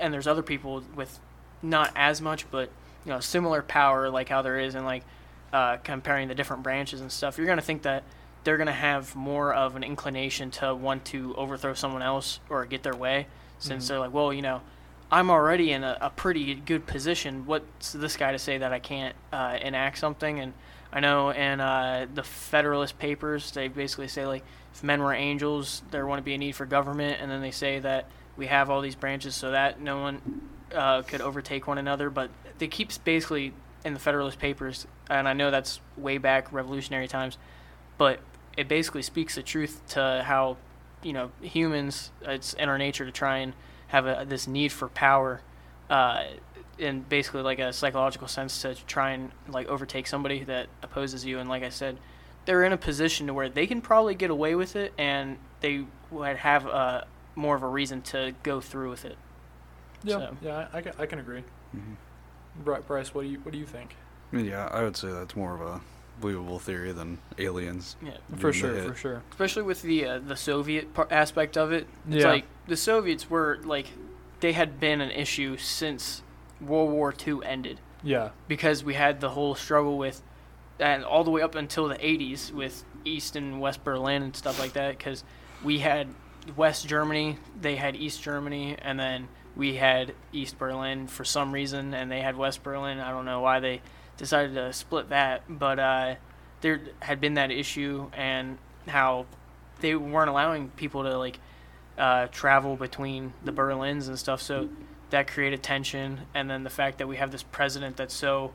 and 0.00 0.12
there's 0.12 0.26
other 0.26 0.42
people 0.42 0.82
with 0.94 1.20
not 1.62 1.92
as 1.94 2.20
much 2.20 2.50
but 2.50 2.68
you 3.04 3.12
know 3.12 3.20
similar 3.20 3.62
power 3.62 4.10
like 4.10 4.28
how 4.28 4.42
there 4.42 4.58
is 4.58 4.74
in 4.74 4.84
like 4.84 5.04
uh, 5.52 5.76
comparing 5.78 6.28
the 6.28 6.34
different 6.34 6.62
branches 6.62 7.00
and 7.00 7.10
stuff, 7.10 7.38
you're 7.38 7.46
gonna 7.46 7.62
think 7.62 7.82
that 7.82 8.02
they're 8.44 8.56
gonna 8.56 8.72
have 8.72 9.14
more 9.16 9.52
of 9.54 9.74
an 9.76 9.82
inclination 9.82 10.50
to 10.52 10.74
want 10.74 11.04
to 11.06 11.34
overthrow 11.36 11.74
someone 11.74 12.02
else 12.02 12.40
or 12.48 12.64
get 12.64 12.82
their 12.82 12.94
way, 12.96 13.26
since 13.58 13.84
Mhm. 13.84 13.88
they're 13.88 13.98
like, 14.00 14.12
well, 14.12 14.32
you 14.32 14.42
know, 14.42 14.60
I'm 15.10 15.30
already 15.30 15.70
in 15.72 15.84
a, 15.84 15.96
a 16.00 16.10
pretty 16.10 16.54
good 16.54 16.86
position. 16.86 17.46
What's 17.46 17.92
this 17.92 18.16
guy 18.16 18.32
to 18.32 18.38
say 18.38 18.58
that 18.58 18.72
I 18.72 18.78
can't 18.80 19.14
uh, 19.32 19.56
enact 19.60 19.98
something? 19.98 20.40
And 20.40 20.52
I 20.92 21.00
know 21.00 21.30
in 21.30 21.60
uh, 21.60 22.06
the 22.12 22.22
Federalist 22.24 22.98
Papers, 22.98 23.50
they 23.52 23.68
basically 23.68 24.08
say 24.08 24.26
like, 24.26 24.44
if 24.74 24.82
men 24.82 25.02
were 25.02 25.12
angels, 25.14 25.82
there 25.90 26.06
wouldn't 26.06 26.24
be 26.24 26.34
a 26.34 26.38
need 26.38 26.52
for 26.56 26.66
government, 26.66 27.18
and 27.20 27.30
then 27.30 27.40
they 27.40 27.50
say 27.52 27.78
that 27.78 28.06
we 28.36 28.46
have 28.48 28.68
all 28.68 28.80
these 28.80 28.94
branches 28.96 29.34
so 29.34 29.52
that 29.52 29.80
no 29.80 30.00
one 30.00 30.20
uh, 30.74 31.02
could 31.02 31.20
overtake 31.20 31.66
one 31.66 31.78
another. 31.78 32.10
But 32.10 32.30
they 32.58 32.66
keep 32.68 32.90
basically 33.04 33.52
in 33.86 33.94
the 33.94 34.00
Federalist 34.00 34.38
Papers, 34.40 34.86
and 35.08 35.28
I 35.28 35.32
know 35.32 35.50
that's 35.52 35.80
way 35.96 36.18
back 36.18 36.52
Revolutionary 36.52 37.06
times, 37.06 37.38
but 37.98 38.18
it 38.56 38.66
basically 38.66 39.02
speaks 39.02 39.36
the 39.36 39.42
truth 39.42 39.80
to 39.90 40.24
how 40.26 40.56
you 41.02 41.12
know 41.12 41.30
humans. 41.40 42.10
It's 42.22 42.52
in 42.54 42.68
our 42.68 42.78
nature 42.78 43.04
to 43.06 43.12
try 43.12 43.38
and 43.38 43.52
have 43.88 44.06
a, 44.06 44.24
this 44.28 44.48
need 44.48 44.72
for 44.72 44.88
power, 44.88 45.40
uh, 45.88 46.24
in 46.78 47.02
basically 47.02 47.42
like 47.42 47.60
a 47.60 47.72
psychological 47.72 48.26
sense 48.26 48.60
to 48.62 48.74
try 48.86 49.12
and 49.12 49.30
like 49.48 49.68
overtake 49.68 50.08
somebody 50.08 50.42
that 50.44 50.66
opposes 50.82 51.24
you. 51.24 51.38
And 51.38 51.48
like 51.48 51.62
I 51.62 51.68
said, 51.68 51.96
they're 52.44 52.64
in 52.64 52.72
a 52.72 52.76
position 52.76 53.28
to 53.28 53.34
where 53.34 53.48
they 53.48 53.68
can 53.68 53.80
probably 53.80 54.16
get 54.16 54.30
away 54.30 54.56
with 54.56 54.74
it, 54.74 54.92
and 54.98 55.38
they 55.60 55.84
would 56.10 56.38
have 56.38 56.66
uh, 56.66 57.02
more 57.36 57.54
of 57.54 57.62
a 57.62 57.68
reason 57.68 58.02
to 58.02 58.34
go 58.42 58.60
through 58.60 58.90
with 58.90 59.04
it. 59.04 59.16
Yeah, 60.02 60.16
So- 60.18 60.36
yeah, 60.42 60.66
I, 60.72 60.78
I, 60.78 60.82
can, 60.82 60.92
I 60.98 61.06
can 61.06 61.18
agree. 61.20 61.44
Mhm. 61.76 61.96
Bri- 62.64 62.80
Bryce, 62.86 63.14
what 63.14 63.22
do 63.22 63.28
you 63.28 63.38
what 63.40 63.52
do 63.52 63.58
you 63.58 63.66
think? 63.66 63.96
Yeah, 64.32 64.68
I 64.72 64.82
would 64.82 64.96
say 64.96 65.08
that's 65.08 65.36
more 65.36 65.54
of 65.54 65.60
a 65.60 65.80
believable 66.20 66.58
theory 66.58 66.92
than 66.92 67.18
aliens. 67.38 67.96
Yeah. 68.02 68.16
For 68.38 68.52
sure, 68.52 68.82
for 68.82 68.94
sure. 68.94 69.22
especially 69.30 69.62
with 69.62 69.82
the 69.82 70.06
uh, 70.06 70.18
the 70.18 70.36
Soviet 70.36 70.92
par- 70.94 71.08
aspect 71.10 71.56
of 71.56 71.72
it. 71.72 71.86
It's 72.08 72.24
Yeah. 72.24 72.30
like 72.30 72.44
the 72.66 72.76
Soviets 72.76 73.28
were 73.30 73.58
like 73.64 73.86
they 74.40 74.52
had 74.52 74.80
been 74.80 75.00
an 75.00 75.10
issue 75.10 75.56
since 75.56 76.22
World 76.60 76.90
War 76.90 77.14
II 77.26 77.40
ended 77.44 77.80
Yeah, 78.02 78.30
because 78.48 78.82
we 78.84 78.94
had 78.94 79.20
the 79.20 79.30
whole 79.30 79.54
struggle 79.54 79.96
with 79.98 80.22
and 80.78 81.04
all 81.04 81.24
the 81.24 81.30
way 81.30 81.40
up 81.40 81.54
until 81.54 81.88
the 81.88 81.94
80s 81.96 82.52
with 82.52 82.84
East 83.04 83.34
and 83.36 83.60
West 83.60 83.82
Berlin 83.84 84.22
and 84.22 84.36
stuff 84.36 84.58
like 84.60 84.74
that 84.74 84.98
because 84.98 85.24
we 85.64 85.78
had 85.78 86.08
West 86.54 86.86
Germany, 86.86 87.38
they 87.58 87.76
had 87.76 87.96
East 87.96 88.22
Germany, 88.22 88.76
and 88.82 89.00
then 89.00 89.28
we 89.56 89.76
had 89.76 90.14
East 90.32 90.58
Berlin 90.58 91.06
for 91.06 91.24
some 91.24 91.52
reason, 91.52 91.94
and 91.94 92.10
they 92.10 92.20
had 92.20 92.36
West 92.36 92.62
Berlin. 92.62 93.00
I 93.00 93.10
don't 93.10 93.24
know 93.24 93.40
why 93.40 93.60
they 93.60 93.80
decided 94.16 94.54
to 94.54 94.72
split 94.72 95.08
that, 95.08 95.42
but 95.48 95.78
uh, 95.78 96.14
there 96.60 96.80
had 97.00 97.20
been 97.20 97.34
that 97.34 97.50
issue 97.50 98.10
and 98.12 98.58
how 98.86 99.26
they 99.80 99.94
weren't 99.94 100.30
allowing 100.30 100.68
people 100.70 101.02
to 101.04 101.16
like 101.18 101.38
uh, 101.98 102.26
travel 102.26 102.76
between 102.76 103.32
the 103.44 103.52
Berlins 103.52 104.08
and 104.08 104.18
stuff. 104.18 104.42
So 104.42 104.68
that 105.10 105.26
created 105.26 105.62
tension, 105.62 106.20
and 106.34 106.50
then 106.50 106.62
the 106.62 106.70
fact 106.70 106.98
that 106.98 107.08
we 107.08 107.16
have 107.16 107.30
this 107.30 107.42
president 107.42 107.96
that's 107.96 108.14
so 108.14 108.52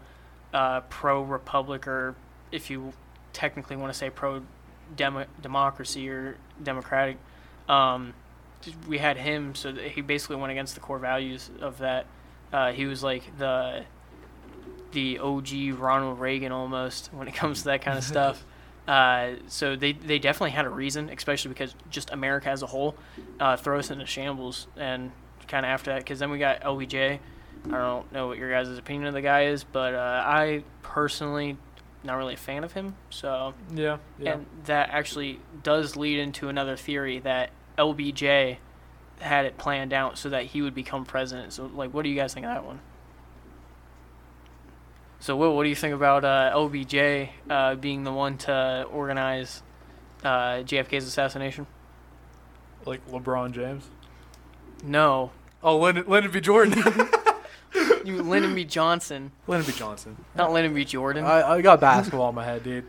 uh, 0.54 0.82
pro 0.82 1.22
republic, 1.24 1.88
or 1.88 2.16
if 2.52 2.70
you 2.70 2.94
technically 3.34 3.76
want 3.76 3.92
to 3.92 3.98
say 3.98 4.10
pro 4.10 4.44
democracy 5.42 6.10
or 6.10 6.38
democratic, 6.62 7.18
um, 7.70 8.14
we 8.88 8.98
had 8.98 9.18
him. 9.18 9.56
So 9.56 9.74
he 9.74 10.02
basically 10.02 10.38
went 10.38 10.52
against 10.52 10.76
the 10.76 10.82
core 10.82 11.00
values 11.00 11.50
of 11.60 11.80
that. 11.80 12.06
Uh, 12.52 12.72
he 12.72 12.86
was 12.86 13.04
like 13.04 13.38
the 13.38 13.86
the 14.92 15.20
OG 15.20 15.80
Ronald 15.80 16.20
Reagan 16.20 16.52
almost 16.52 17.10
when 17.14 17.28
it 17.28 17.34
comes 17.34 17.60
to 17.60 17.66
that 17.66 17.82
kind 17.82 17.98
of 17.98 18.04
stuff. 18.16 18.46
Uh, 18.88 19.36
so 19.48 19.76
they 19.76 19.94
they 19.94 20.20
definitely 20.20 20.52
had 20.52 20.66
a 20.66 20.70
reason, 20.70 21.10
especially 21.10 21.50
because 21.50 21.76
just 21.90 22.12
America 22.12 22.50
as 22.50 22.62
a 22.62 22.68
whole 22.68 22.96
uh, 23.40 23.56
throw 23.56 23.80
us 23.80 23.92
into 23.92 24.06
shambles, 24.06 24.68
and 24.76 25.12
kind 25.48 25.66
of 25.66 25.70
after 25.70 25.92
that, 25.92 26.00
because 26.00 26.20
then 26.20 26.32
we 26.32 26.40
got 26.40 26.62
LBJ. 26.62 27.20
I 27.66 27.70
don't 27.70 28.12
know 28.12 28.28
what 28.28 28.40
your 28.40 28.50
guys' 28.50 28.76
opinion 28.76 29.08
of 29.08 29.14
the 29.14 29.22
guy 29.22 29.46
is, 29.46 29.64
but 29.64 29.94
uh, 29.94 30.24
I 30.26 30.64
personally 30.82 31.58
not 32.04 32.16
really 32.16 32.34
a 32.34 32.38
fan 32.38 32.64
of 32.64 32.72
him. 32.72 32.96
So 33.12 33.54
yeah, 33.74 33.98
yeah. 34.18 34.34
and 34.34 34.46
that 34.66 34.90
actually 34.90 35.40
does 35.62 35.96
lead 35.96 36.20
into 36.20 36.50
another 36.50 36.76
theory 36.76 37.20
that 37.20 37.52
LBJ 37.78 38.58
had 39.20 39.46
it 39.46 39.58
planned 39.58 39.94
out 39.94 40.18
so 40.18 40.30
that 40.30 40.46
he 40.46 40.62
would 40.62 40.74
become 40.76 41.06
president. 41.06 41.54
So 41.54 41.70
like, 41.74 41.94
what 41.94 42.04
do 42.04 42.10
you 42.10 42.16
guys 42.16 42.34
think 42.34 42.46
of 42.46 42.54
that 42.54 42.66
one? 42.66 42.80
So 45.20 45.36
Will, 45.36 45.56
what 45.56 45.64
do 45.64 45.70
you 45.70 45.76
think 45.76 45.94
about 45.94 46.26
uh, 46.26 46.52
LBJ 46.56 47.30
uh, 47.50 47.76
being 47.76 48.04
the 48.04 48.12
one 48.12 48.38
to 48.40 48.88
organize 48.92 49.62
uh, 50.24 50.64
JFK's 50.64 51.06
assassination? 51.06 51.68
like 52.84 53.06
LeBron 53.12 53.52
James. 53.52 53.88
No, 54.84 55.30
Oh, 55.64 55.78
Lyndon, 55.78 56.06
Lyndon 56.08 56.32
B. 56.32 56.40
Jordan. 56.42 56.74
you 58.06 58.22
Lyndon 58.22 58.56
B. 58.56 58.66
Johnson, 58.66 59.32
Lyndon 59.48 59.72
B. 59.72 59.78
Johnson. 59.78 60.18
not 60.36 60.52
Lyndon 60.52 60.74
B. 60.74 60.84
Jordan. 60.84 61.24
I, 61.24 61.54
I 61.54 61.62
got 61.62 61.80
basketball 61.80 62.30
in 62.30 62.36
my 62.36 62.44
head, 62.44 62.64
dude. 62.64 62.86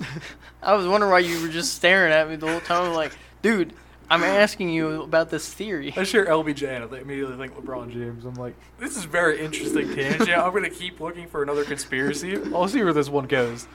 I 0.62 0.74
was 0.74 0.86
wondering 0.86 1.10
why 1.10 1.20
you 1.20 1.40
were 1.40 1.48
just 1.48 1.74
staring 1.74 2.12
at 2.12 2.28
me 2.28 2.36
the 2.36 2.48
whole 2.48 2.60
time. 2.60 2.92
Like, 2.94 3.16
dude, 3.42 3.72
I'm 4.10 4.22
asking 4.22 4.70
you 4.70 5.02
about 5.02 5.28
this 5.30 5.52
theory. 5.52 5.92
I 5.96 6.02
share 6.04 6.26
LBJ 6.26 6.66
and 6.82 6.94
I 6.94 6.98
immediately 6.98 7.36
think 7.36 7.54
LeBron 7.54 7.90
James. 7.92 8.24
I'm 8.24 8.34
like, 8.34 8.54
this 8.78 8.96
is 8.96 9.04
very 9.04 9.40
interesting 9.40 9.94
tangent. 9.94 10.30
I'm 10.38 10.52
gonna 10.52 10.70
keep 10.70 11.00
looking 11.00 11.26
for 11.28 11.42
another 11.42 11.64
conspiracy. 11.64 12.38
I'll 12.54 12.68
see 12.68 12.82
where 12.82 12.92
this 12.94 13.08
one 13.10 13.26
goes, 13.26 13.66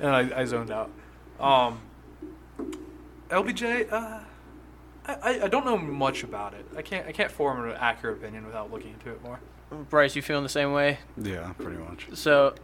and 0.00 0.10
I, 0.10 0.40
I 0.40 0.44
zoned 0.46 0.70
out. 0.70 0.90
Um, 1.38 1.80
LBJ, 3.28 3.90
uh, 3.92 4.20
I, 5.06 5.14
I- 5.14 5.44
I 5.44 5.48
don't 5.48 5.64
know 5.64 5.76
much 5.78 6.22
about 6.22 6.54
it. 6.54 6.64
I 6.76 6.82
can't 6.82 7.06
I 7.06 7.12
can't 7.12 7.30
form 7.30 7.68
an 7.68 7.76
accurate 7.78 8.18
opinion 8.18 8.46
without 8.46 8.70
looking 8.72 8.92
into 8.94 9.10
it 9.10 9.22
more. 9.22 9.40
Bryce, 9.90 10.14
you 10.14 10.22
feeling 10.22 10.42
the 10.42 10.48
same 10.50 10.72
way? 10.72 10.98
Yeah, 11.16 11.52
pretty 11.54 11.78
much. 11.78 12.06
So, 12.14 12.54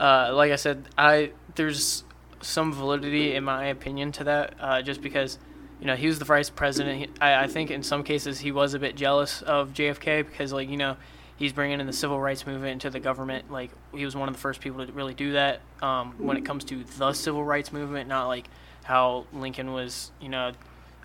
uh, 0.00 0.30
like 0.34 0.50
I 0.52 0.56
said, 0.56 0.88
I 0.98 1.30
there's 1.54 2.04
some 2.40 2.72
validity 2.72 3.34
in 3.34 3.44
my 3.44 3.66
opinion 3.66 4.12
to 4.12 4.24
that, 4.24 4.54
uh, 4.60 4.82
just 4.82 5.00
because 5.00 5.38
you 5.80 5.86
know 5.86 5.96
he 5.96 6.06
was 6.06 6.18
the 6.18 6.24
vice 6.24 6.50
president. 6.50 6.98
He, 6.98 7.08
I, 7.20 7.44
I 7.44 7.46
think 7.46 7.70
in 7.70 7.82
some 7.82 8.04
cases 8.04 8.38
he 8.40 8.52
was 8.52 8.74
a 8.74 8.78
bit 8.78 8.96
jealous 8.96 9.42
of 9.42 9.74
JFK 9.74 10.26
because 10.26 10.52
like 10.52 10.68
you 10.68 10.76
know 10.76 10.96
he's 11.36 11.52
bringing 11.52 11.80
in 11.80 11.86
the 11.86 11.92
civil 11.92 12.20
rights 12.20 12.46
movement 12.46 12.72
into 12.72 12.90
the 12.90 13.00
government. 13.00 13.50
Like 13.50 13.70
he 13.92 14.04
was 14.04 14.14
one 14.16 14.28
of 14.28 14.34
the 14.34 14.40
first 14.40 14.60
people 14.60 14.84
to 14.86 14.92
really 14.92 15.14
do 15.14 15.32
that 15.32 15.60
um, 15.82 16.14
when 16.18 16.36
it 16.36 16.44
comes 16.44 16.64
to 16.64 16.84
the 16.84 17.12
civil 17.12 17.44
rights 17.44 17.72
movement, 17.72 18.08
not 18.08 18.28
like 18.28 18.46
how 18.84 19.26
Lincoln 19.32 19.72
was 19.72 20.10
you 20.20 20.28
know 20.28 20.52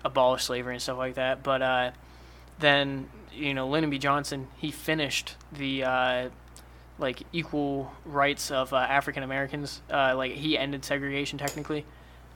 abolished 0.04 0.46
slavery 0.46 0.74
and 0.74 0.82
stuff 0.82 0.98
like 0.98 1.14
that. 1.14 1.42
But 1.42 1.62
uh, 1.62 1.90
then 2.58 3.08
you 3.32 3.54
know 3.54 3.68
Lyndon 3.68 3.90
B. 3.90 3.98
Johnson 3.98 4.48
he 4.56 4.70
finished 4.70 5.36
the 5.52 5.84
uh, 5.84 6.28
like 6.98 7.22
equal 7.32 7.92
rights 8.04 8.50
of 8.50 8.72
uh, 8.72 8.76
African 8.76 9.22
Americans. 9.22 9.82
Uh, 9.90 10.14
like 10.16 10.32
he 10.32 10.56
ended 10.56 10.84
segregation 10.84 11.38
technically, 11.38 11.84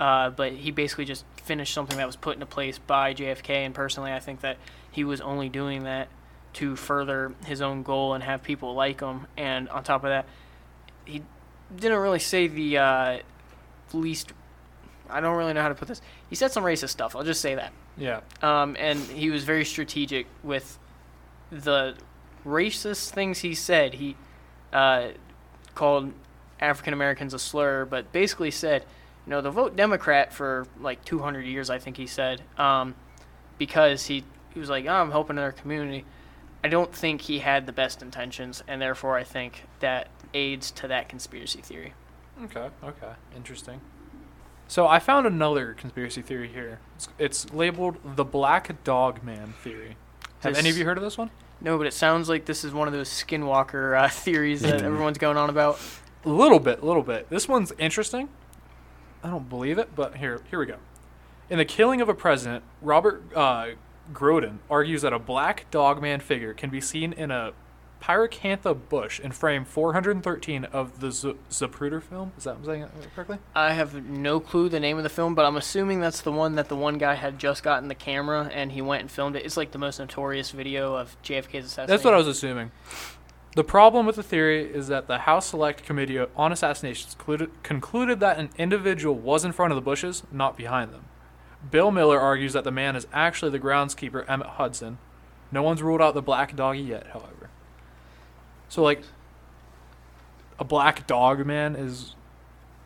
uh, 0.00 0.30
but 0.30 0.52
he 0.52 0.70
basically 0.70 1.04
just 1.04 1.24
finished 1.42 1.74
something 1.74 1.96
that 1.96 2.06
was 2.06 2.16
put 2.16 2.34
into 2.34 2.46
place 2.46 2.78
by 2.78 3.14
JFK. 3.14 3.50
And 3.50 3.74
personally, 3.74 4.12
I 4.12 4.20
think 4.20 4.40
that 4.40 4.56
he 4.90 5.04
was 5.04 5.20
only 5.20 5.48
doing 5.48 5.84
that 5.84 6.08
to 6.54 6.76
further 6.76 7.34
his 7.46 7.60
own 7.60 7.82
goal 7.82 8.14
and 8.14 8.22
have 8.22 8.42
people 8.42 8.74
like 8.74 9.00
him. 9.00 9.26
And 9.36 9.68
on 9.68 9.84
top 9.84 10.04
of 10.04 10.10
that, 10.10 10.26
he 11.04 11.22
didn't 11.74 11.98
really 11.98 12.18
say 12.18 12.48
the 12.48 12.78
uh, 12.78 13.18
least. 13.92 14.32
I 15.10 15.20
don't 15.20 15.36
really 15.36 15.52
know 15.52 15.62
how 15.62 15.68
to 15.68 15.74
put 15.74 15.88
this. 15.88 16.00
He 16.30 16.36
said 16.36 16.50
some 16.50 16.64
racist 16.64 16.90
stuff. 16.90 17.14
I'll 17.14 17.24
just 17.24 17.40
say 17.40 17.54
that. 17.54 17.72
Yeah, 17.96 18.20
Um, 18.42 18.76
and 18.78 18.98
he 18.98 19.30
was 19.30 19.44
very 19.44 19.64
strategic 19.64 20.26
with 20.42 20.78
the 21.50 21.94
racist 22.44 23.10
things 23.10 23.40
he 23.40 23.54
said. 23.54 23.94
He 23.94 24.16
uh, 24.72 25.08
called 25.76 26.12
African 26.58 26.92
Americans 26.92 27.34
a 27.34 27.38
slur, 27.38 27.84
but 27.84 28.10
basically 28.10 28.50
said, 28.50 28.84
you 29.26 29.30
know, 29.30 29.40
the 29.40 29.50
vote 29.50 29.76
Democrat 29.76 30.32
for 30.32 30.66
like 30.80 31.04
200 31.04 31.42
years, 31.42 31.70
I 31.70 31.78
think 31.78 31.96
he 31.96 32.06
said, 32.06 32.42
um, 32.58 32.94
because 33.58 34.06
he, 34.06 34.24
he 34.52 34.60
was 34.60 34.68
like, 34.68 34.86
oh, 34.86 34.92
I'm 34.92 35.10
helping 35.10 35.38
our 35.38 35.52
community. 35.52 36.04
I 36.62 36.68
don't 36.68 36.94
think 36.94 37.22
he 37.22 37.40
had 37.40 37.66
the 37.66 37.72
best 37.72 38.02
intentions, 38.02 38.62
and 38.66 38.80
therefore 38.80 39.16
I 39.16 39.24
think 39.24 39.64
that 39.80 40.08
aids 40.32 40.70
to 40.72 40.88
that 40.88 41.08
conspiracy 41.08 41.60
theory. 41.60 41.94
Okay. 42.44 42.68
Okay. 42.82 43.12
Interesting. 43.36 43.80
So 44.66 44.86
I 44.86 44.98
found 44.98 45.26
another 45.26 45.74
conspiracy 45.74 46.22
theory 46.22 46.48
here. 46.48 46.80
It's, 46.96 47.08
it's 47.18 47.52
labeled 47.52 47.98
the 48.02 48.24
Black 48.24 48.82
Dog 48.82 49.22
Man 49.22 49.54
theory. 49.62 49.96
Have 50.40 50.56
any 50.56 50.70
of 50.70 50.76
you 50.76 50.84
heard 50.84 50.98
of 50.98 51.04
this 51.04 51.16
one? 51.16 51.30
No, 51.60 51.78
but 51.78 51.86
it 51.86 51.94
sounds 51.94 52.28
like 52.28 52.44
this 52.44 52.64
is 52.64 52.72
one 52.72 52.88
of 52.88 52.92
those 52.92 53.08
skinwalker 53.08 53.98
uh, 53.98 54.08
theories 54.08 54.62
that 54.62 54.82
everyone's 54.82 55.18
going 55.18 55.36
on 55.36 55.50
about. 55.50 55.78
A 56.24 56.28
little 56.28 56.58
bit, 56.58 56.80
a 56.80 56.86
little 56.86 57.02
bit. 57.02 57.28
This 57.28 57.46
one's 57.46 57.72
interesting. 57.78 58.28
I 59.24 59.30
don't 59.30 59.48
believe 59.48 59.78
it, 59.78 59.96
but 59.96 60.18
here, 60.18 60.42
here 60.50 60.58
we 60.58 60.66
go. 60.66 60.76
In 61.48 61.56
the 61.56 61.64
killing 61.64 62.02
of 62.02 62.10
a 62.10 62.14
president, 62.14 62.62
Robert 62.82 63.22
uh, 63.34 63.68
Groden 64.12 64.58
argues 64.70 65.00
that 65.00 65.14
a 65.14 65.18
black 65.18 65.66
dogman 65.70 66.20
figure 66.20 66.52
can 66.52 66.68
be 66.68 66.80
seen 66.80 67.14
in 67.14 67.30
a 67.30 67.52
Pyracantha 68.02 68.78
bush 68.90 69.18
in 69.18 69.32
frame 69.32 69.64
413 69.64 70.64
of 70.66 71.00
the 71.00 71.10
Z- 71.10 71.36
Zapruder 71.50 72.02
film. 72.02 72.32
Is 72.36 72.44
that 72.44 72.56
I'm 72.56 72.64
saying 72.66 72.86
correctly? 73.14 73.38
I 73.54 73.72
have 73.72 74.04
no 74.04 74.40
clue 74.40 74.68
the 74.68 74.78
name 74.78 74.98
of 74.98 75.04
the 75.04 75.08
film, 75.08 75.34
but 75.34 75.46
I'm 75.46 75.56
assuming 75.56 76.00
that's 76.00 76.20
the 76.20 76.32
one 76.32 76.56
that 76.56 76.68
the 76.68 76.76
one 76.76 76.98
guy 76.98 77.14
had 77.14 77.38
just 77.38 77.62
gotten 77.62 77.88
the 77.88 77.94
camera 77.94 78.50
and 78.52 78.72
he 78.72 78.82
went 78.82 79.00
and 79.00 79.10
filmed 79.10 79.36
it. 79.36 79.46
It's 79.46 79.56
like 79.56 79.70
the 79.70 79.78
most 79.78 79.98
notorious 79.98 80.50
video 80.50 80.94
of 80.94 81.16
JFK's 81.22 81.64
assassination. 81.64 81.86
That's 81.86 82.04
what 82.04 82.12
I 82.12 82.18
was 82.18 82.28
assuming. 82.28 82.72
The 83.54 83.64
problem 83.64 84.04
with 84.04 84.16
the 84.16 84.22
theory 84.22 84.64
is 84.64 84.88
that 84.88 85.06
the 85.06 85.18
House 85.18 85.46
Select 85.46 85.84
Committee 85.84 86.18
on 86.18 86.52
Assassinations 86.52 87.14
concluded, 87.14 87.50
concluded 87.62 88.18
that 88.20 88.38
an 88.38 88.50
individual 88.58 89.14
was 89.14 89.44
in 89.44 89.52
front 89.52 89.72
of 89.72 89.76
the 89.76 89.82
bushes, 89.82 90.24
not 90.32 90.56
behind 90.56 90.92
them. 90.92 91.04
Bill 91.70 91.92
Miller 91.92 92.20
argues 92.20 92.52
that 92.52 92.64
the 92.64 92.72
man 92.72 92.96
is 92.96 93.06
actually 93.12 93.52
the 93.52 93.60
groundskeeper, 93.60 94.28
Emmett 94.28 94.48
Hudson. 94.48 94.98
No 95.52 95.62
one's 95.62 95.82
ruled 95.82 96.02
out 96.02 96.14
the 96.14 96.22
black 96.22 96.56
doggy 96.56 96.80
yet, 96.80 97.06
however. 97.12 97.48
So, 98.68 98.82
like, 98.82 99.02
a 100.58 100.64
black 100.64 101.06
dog 101.06 101.46
man 101.46 101.76
is 101.76 102.16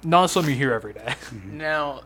not 0.04 0.28
something 0.30 0.52
you 0.52 0.58
hear 0.58 0.74
every 0.74 0.92
day. 0.92 1.14
Mm-hmm. 1.30 1.56
Now, 1.56 2.02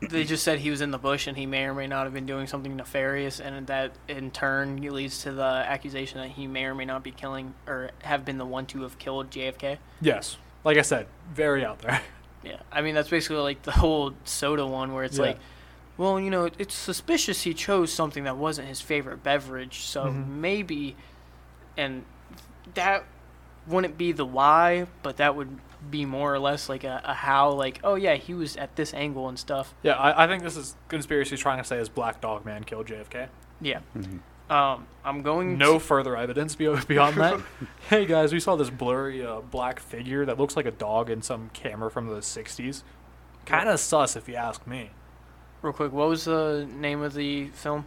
they 0.00 0.24
just 0.24 0.42
said 0.44 0.58
he 0.58 0.70
was 0.70 0.80
in 0.80 0.90
the 0.90 0.98
bush 0.98 1.26
and 1.26 1.36
he 1.36 1.46
may 1.46 1.64
or 1.64 1.74
may 1.74 1.86
not 1.86 2.04
have 2.04 2.12
been 2.12 2.26
doing 2.26 2.46
something 2.46 2.76
nefarious, 2.76 3.40
and 3.40 3.66
that 3.66 3.92
in 4.08 4.30
turn 4.30 4.76
leads 4.82 5.22
to 5.22 5.32
the 5.32 5.42
accusation 5.42 6.18
that 6.20 6.28
he 6.30 6.46
may 6.46 6.64
or 6.64 6.74
may 6.74 6.84
not 6.84 7.02
be 7.02 7.10
killing 7.10 7.54
or 7.66 7.90
have 8.02 8.24
been 8.24 8.38
the 8.38 8.44
one 8.44 8.66
to 8.66 8.82
have 8.82 8.98
killed 8.98 9.30
JFK. 9.30 9.78
yes. 10.00 10.36
Like 10.64 10.78
I 10.78 10.82
said, 10.82 11.06
very 11.32 11.64
out 11.64 11.78
there. 11.80 12.00
Yeah, 12.44 12.60
I 12.70 12.80
mean 12.80 12.94
that's 12.94 13.08
basically 13.08 13.38
like 13.38 13.62
the 13.62 13.72
whole 13.72 14.12
soda 14.24 14.64
one 14.64 14.92
where 14.92 15.02
it's 15.02 15.16
Yeah. 15.18 15.24
like, 15.24 15.38
well, 15.96 16.20
you 16.20 16.30
know, 16.30 16.48
it's 16.58 16.74
suspicious 16.76 17.42
he 17.42 17.54
chose 17.54 17.92
something 17.92 18.22
that 18.24 18.36
wasn't 18.36 18.68
his 18.68 18.80
favorite 18.80 19.24
beverage, 19.24 19.80
so 19.80 20.04
Mhm. 20.04 20.26
maybe, 20.28 20.94
and 21.76 22.04
that 22.74 23.02
wouldn't 23.66 23.98
be 23.98 24.12
the 24.12 24.24
why, 24.24 24.86
but 25.02 25.16
that 25.16 25.34
would 25.34 25.58
be 25.90 26.04
more 26.04 26.34
or 26.34 26.38
less 26.38 26.68
like 26.68 26.84
a, 26.84 27.00
a 27.04 27.14
how, 27.14 27.50
like, 27.52 27.80
oh 27.84 27.94
yeah, 27.94 28.14
he 28.14 28.34
was 28.34 28.56
at 28.56 28.76
this 28.76 28.92
angle 28.94 29.28
and 29.28 29.38
stuff. 29.38 29.74
Yeah, 29.82 29.92
I, 29.94 30.24
I 30.24 30.26
think 30.26 30.42
this 30.42 30.56
is 30.56 30.76
conspiracy 30.88 31.36
trying 31.36 31.58
to 31.58 31.64
say 31.64 31.78
is 31.78 31.88
Black 31.88 32.20
Dog 32.20 32.44
Man 32.44 32.64
killed 32.64 32.86
JFK. 32.86 33.28
Yeah. 33.60 33.80
Mhm. 33.96 34.20
Um, 34.48 34.86
I'm 35.04 35.22
going. 35.22 35.58
No 35.58 35.74
to- 35.74 35.80
further 35.80 36.16
evidence 36.16 36.54
beyond 36.56 36.84
that. 37.16 37.40
hey 37.90 38.06
guys, 38.06 38.32
we 38.32 38.38
saw 38.40 38.54
this 38.56 38.70
blurry 38.70 39.24
uh, 39.26 39.40
black 39.40 39.80
figure 39.80 40.24
that 40.24 40.38
looks 40.38 40.54
like 40.56 40.66
a 40.66 40.70
dog 40.70 41.10
in 41.10 41.20
some 41.22 41.50
camera 41.52 41.90
from 41.90 42.06
the 42.06 42.18
'60s. 42.20 42.82
Kind 43.44 43.68
of 43.68 43.80
sus, 43.80 44.14
if 44.16 44.28
you 44.28 44.34
ask 44.36 44.66
me. 44.66 44.90
real 45.62 45.72
quick, 45.72 45.92
what 45.92 46.08
was 46.08 46.24
the 46.26 46.68
name 46.72 47.02
of 47.02 47.14
the 47.14 47.46
film? 47.48 47.86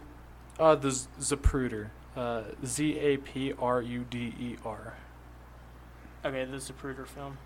Uh, 0.58 0.74
the 0.74 0.90
Z- 0.90 1.08
Zapruder. 1.18 1.88
Uh, 2.16 2.42
Z 2.66 2.98
A 2.98 3.16
P 3.18 3.54
R 3.58 3.80
U 3.80 4.04
D 4.10 4.34
E 4.38 4.56
R. 4.64 4.94
Okay, 6.24 6.44
the 6.44 6.56
Zapruder 6.58 7.06
film. 7.06 7.38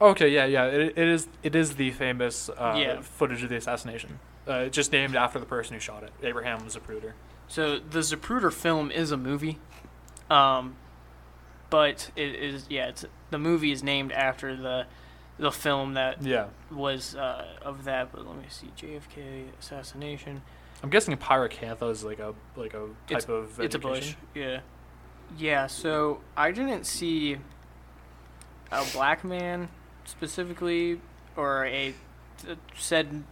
Okay, 0.00 0.28
yeah, 0.28 0.44
yeah. 0.44 0.66
It, 0.66 0.92
it 0.98 1.08
is. 1.08 1.28
It 1.42 1.54
is 1.54 1.76
the 1.76 1.90
famous 1.92 2.48
uh, 2.50 2.74
Yeah. 2.78 3.00
footage 3.00 3.42
of 3.42 3.48
the 3.48 3.56
assassination. 3.56 4.18
Uh, 4.46 4.66
just 4.66 4.92
named 4.92 5.16
after 5.16 5.38
the 5.38 5.46
person 5.46 5.74
who 5.74 5.80
shot 5.80 6.02
it, 6.02 6.12
Abraham 6.22 6.60
Zapruder. 6.68 7.12
So 7.48 7.78
the 7.78 8.00
Zapruder 8.00 8.52
film 8.52 8.90
is 8.90 9.10
a 9.10 9.16
movie, 9.16 9.58
um, 10.28 10.76
but 11.70 12.10
it 12.16 12.34
is 12.34 12.66
yeah. 12.68 12.88
It's 12.88 13.04
the 13.30 13.38
movie 13.38 13.72
is 13.72 13.82
named 13.82 14.12
after 14.12 14.54
the 14.56 14.86
the 15.38 15.50
film 15.50 15.94
that 15.94 16.22
Yeah, 16.22 16.46
was 16.70 17.14
uh, 17.16 17.46
of 17.62 17.84
that. 17.84 18.12
But 18.12 18.26
let 18.26 18.36
me 18.36 18.44
see, 18.50 18.70
JFK 18.76 19.46
assassination. 19.58 20.42
I'm 20.82 20.90
guessing 20.90 21.16
pyracantha 21.16 21.90
is 21.90 22.04
like 22.04 22.18
a 22.18 22.34
like 22.56 22.74
a 22.74 22.88
type 23.06 23.18
It's- 23.18 23.28
of 23.28 23.58
It's 23.60 23.74
a 23.74 23.78
bush. 23.78 24.14
Yeah, 24.34 24.60
yeah. 25.38 25.66
So 25.68 26.20
I 26.36 26.50
didn't 26.50 26.84
see 26.84 27.38
a 28.70 28.84
black 28.92 29.24
man 29.24 29.68
specifically, 30.04 31.00
or 31.36 31.66
a 31.66 31.94
said 32.76 33.24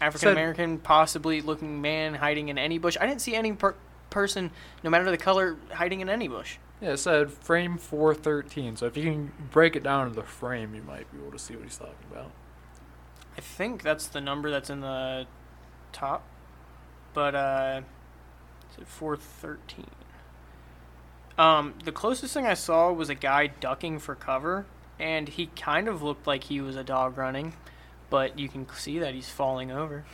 African 0.00 0.30
American, 0.30 0.78
possibly 0.78 1.40
looking 1.40 1.80
man 1.80 2.14
hiding 2.14 2.48
in 2.48 2.58
any 2.58 2.78
bush. 2.78 2.96
I 3.00 3.06
didn't 3.06 3.20
see 3.20 3.34
any 3.34 3.52
per- 3.52 3.76
person, 4.10 4.50
no 4.82 4.90
matter 4.90 5.10
the 5.10 5.16
color, 5.16 5.56
hiding 5.72 6.00
in 6.00 6.08
any 6.08 6.28
bush. 6.28 6.58
Yeah, 6.80 6.90
it 6.90 6.96
said 6.98 7.30
frame 7.30 7.78
413. 7.78 8.76
So 8.76 8.86
if 8.86 8.96
you 8.96 9.04
can 9.04 9.32
break 9.52 9.76
it 9.76 9.84
down 9.84 10.08
to 10.08 10.14
the 10.14 10.24
frame, 10.24 10.74
you 10.74 10.82
might 10.82 11.10
be 11.12 11.18
able 11.18 11.30
to 11.30 11.38
see 11.38 11.54
what 11.54 11.62
he's 11.62 11.78
talking 11.78 11.94
about. 12.10 12.32
I 13.36 13.40
think 13.40 13.82
that's 13.82 14.08
the 14.08 14.20
number 14.20 14.50
that's 14.50 14.68
in 14.68 14.80
the 14.80 15.26
top, 15.92 16.24
but 17.14 17.34
uh, 17.34 17.80
it's 18.68 18.78
at 18.78 18.88
four 18.88 19.16
thirteen. 19.16 19.86
Um, 21.38 21.74
the 21.84 21.92
closest 21.92 22.34
thing 22.34 22.46
I 22.46 22.54
saw 22.54 22.92
was 22.92 23.08
a 23.08 23.14
guy 23.14 23.46
ducking 23.46 23.98
for 24.00 24.14
cover, 24.14 24.66
and 25.02 25.28
he 25.28 25.46
kind 25.56 25.88
of 25.88 26.02
looked 26.02 26.26
like 26.26 26.44
he 26.44 26.60
was 26.60 26.76
a 26.76 26.84
dog 26.84 27.18
running, 27.18 27.52
but 28.08 28.38
you 28.38 28.48
can 28.48 28.66
see 28.74 28.98
that 29.00 29.14
he's 29.14 29.28
falling 29.28 29.70
over. 29.70 30.04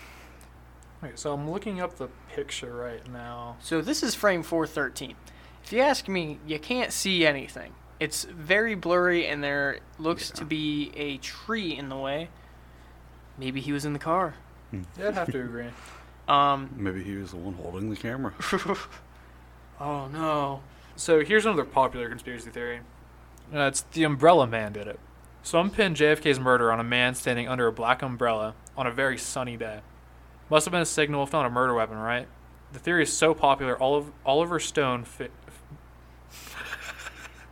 Okay, 1.05 1.13
so 1.15 1.33
I'm 1.33 1.49
looking 1.49 1.81
up 1.81 1.97
the 1.99 2.09
picture 2.35 2.75
right 2.75 3.07
now. 3.13 3.57
So 3.61 3.81
this 3.81 4.03
is 4.03 4.15
frame 4.15 4.43
413. 4.43 5.15
If 5.63 5.73
you 5.73 5.81
ask 5.81 6.09
me, 6.09 6.39
you 6.47 6.59
can't 6.59 6.93
see 6.93 7.27
anything. 7.27 7.73
It's 8.01 8.25
very 8.25 8.75
blurry, 8.75 9.27
and 9.27 9.45
there 9.45 9.81
looks 9.99 10.31
Yeah. 10.31 10.37
to 10.37 10.45
be 10.47 10.91
a 10.97 11.19
tree 11.19 11.77
in 11.77 11.89
the 11.89 11.97
way. 11.97 12.31
Maybe 13.37 13.61
he 13.61 13.71
was 13.73 13.85
in 13.85 13.93
the 13.93 13.99
car. 13.99 14.35
Yeah, 14.73 14.81
I'd 15.09 15.15
have 15.15 15.31
to 15.33 15.41
agree. 15.41 15.69
Um, 16.29 16.69
Maybe 16.77 17.03
he 17.03 17.17
was 17.17 17.31
the 17.31 17.39
one 17.39 17.55
holding 17.55 17.89
the 17.89 17.97
camera. 17.97 18.35
oh 19.81 20.09
no. 20.09 20.61
So 20.95 21.25
here's 21.25 21.47
another 21.47 21.65
popular 21.65 22.07
conspiracy 22.11 22.51
theory. 22.51 22.81
Uh, 23.55 23.61
it's 23.67 23.83
the 23.93 24.05
Umbrella 24.05 24.47
Man 24.47 24.73
did 24.73 24.87
it. 24.87 24.99
Some 25.43 25.71
pin 25.71 25.95
JFK's 25.95 26.39
murder 26.39 26.71
on 26.73 26.81
a 26.81 26.85
man 26.85 27.15
standing 27.15 27.49
under 27.49 27.67
a 27.67 27.73
black 27.73 28.03
umbrella 28.03 28.55
on 28.77 28.87
a 28.87 28.91
very 28.91 29.17
sunny 29.17 29.57
day. 29.57 29.81
Must 30.51 30.67
have 30.67 30.73
been 30.73 30.83
a 30.83 30.87
signal, 30.87 31.23
if 31.23 31.33
not 31.33 31.47
a 31.47 31.51
murder 31.51 31.75
weapon, 31.75 31.97
right? 31.97 32.27
The 32.73 32.79
theory 32.79 33.03
is 33.05 33.13
so 33.13 33.33
popular, 33.35 33.81
Oliver, 33.81 34.13
Oliver 34.27 34.61
Stone. 34.61 35.05
Fi- 35.05 35.29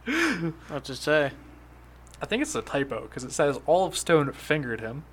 What's 0.69 0.91
it 0.91 0.97
say? 0.97 1.33
I 2.21 2.27
think 2.27 2.43
it's 2.43 2.55
a 2.55 2.63
typo 2.63 3.03
because 3.03 3.25
it 3.25 3.33
says 3.33 3.59
Olive 3.67 3.97
Stone 3.97 4.33
fingered 4.33 4.81
him. 4.81 5.05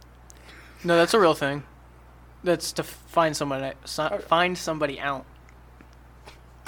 No, 0.83 0.95
that's 0.97 1.13
a 1.13 1.19
real 1.19 1.33
thing. 1.33 1.63
That's 2.43 2.71
to 2.73 2.83
find 2.83 3.35
somebody, 3.35 3.73
so, 3.85 4.09
Oh. 4.11 4.17
find 4.19 4.57
somebody 4.57 4.99
out, 4.99 5.25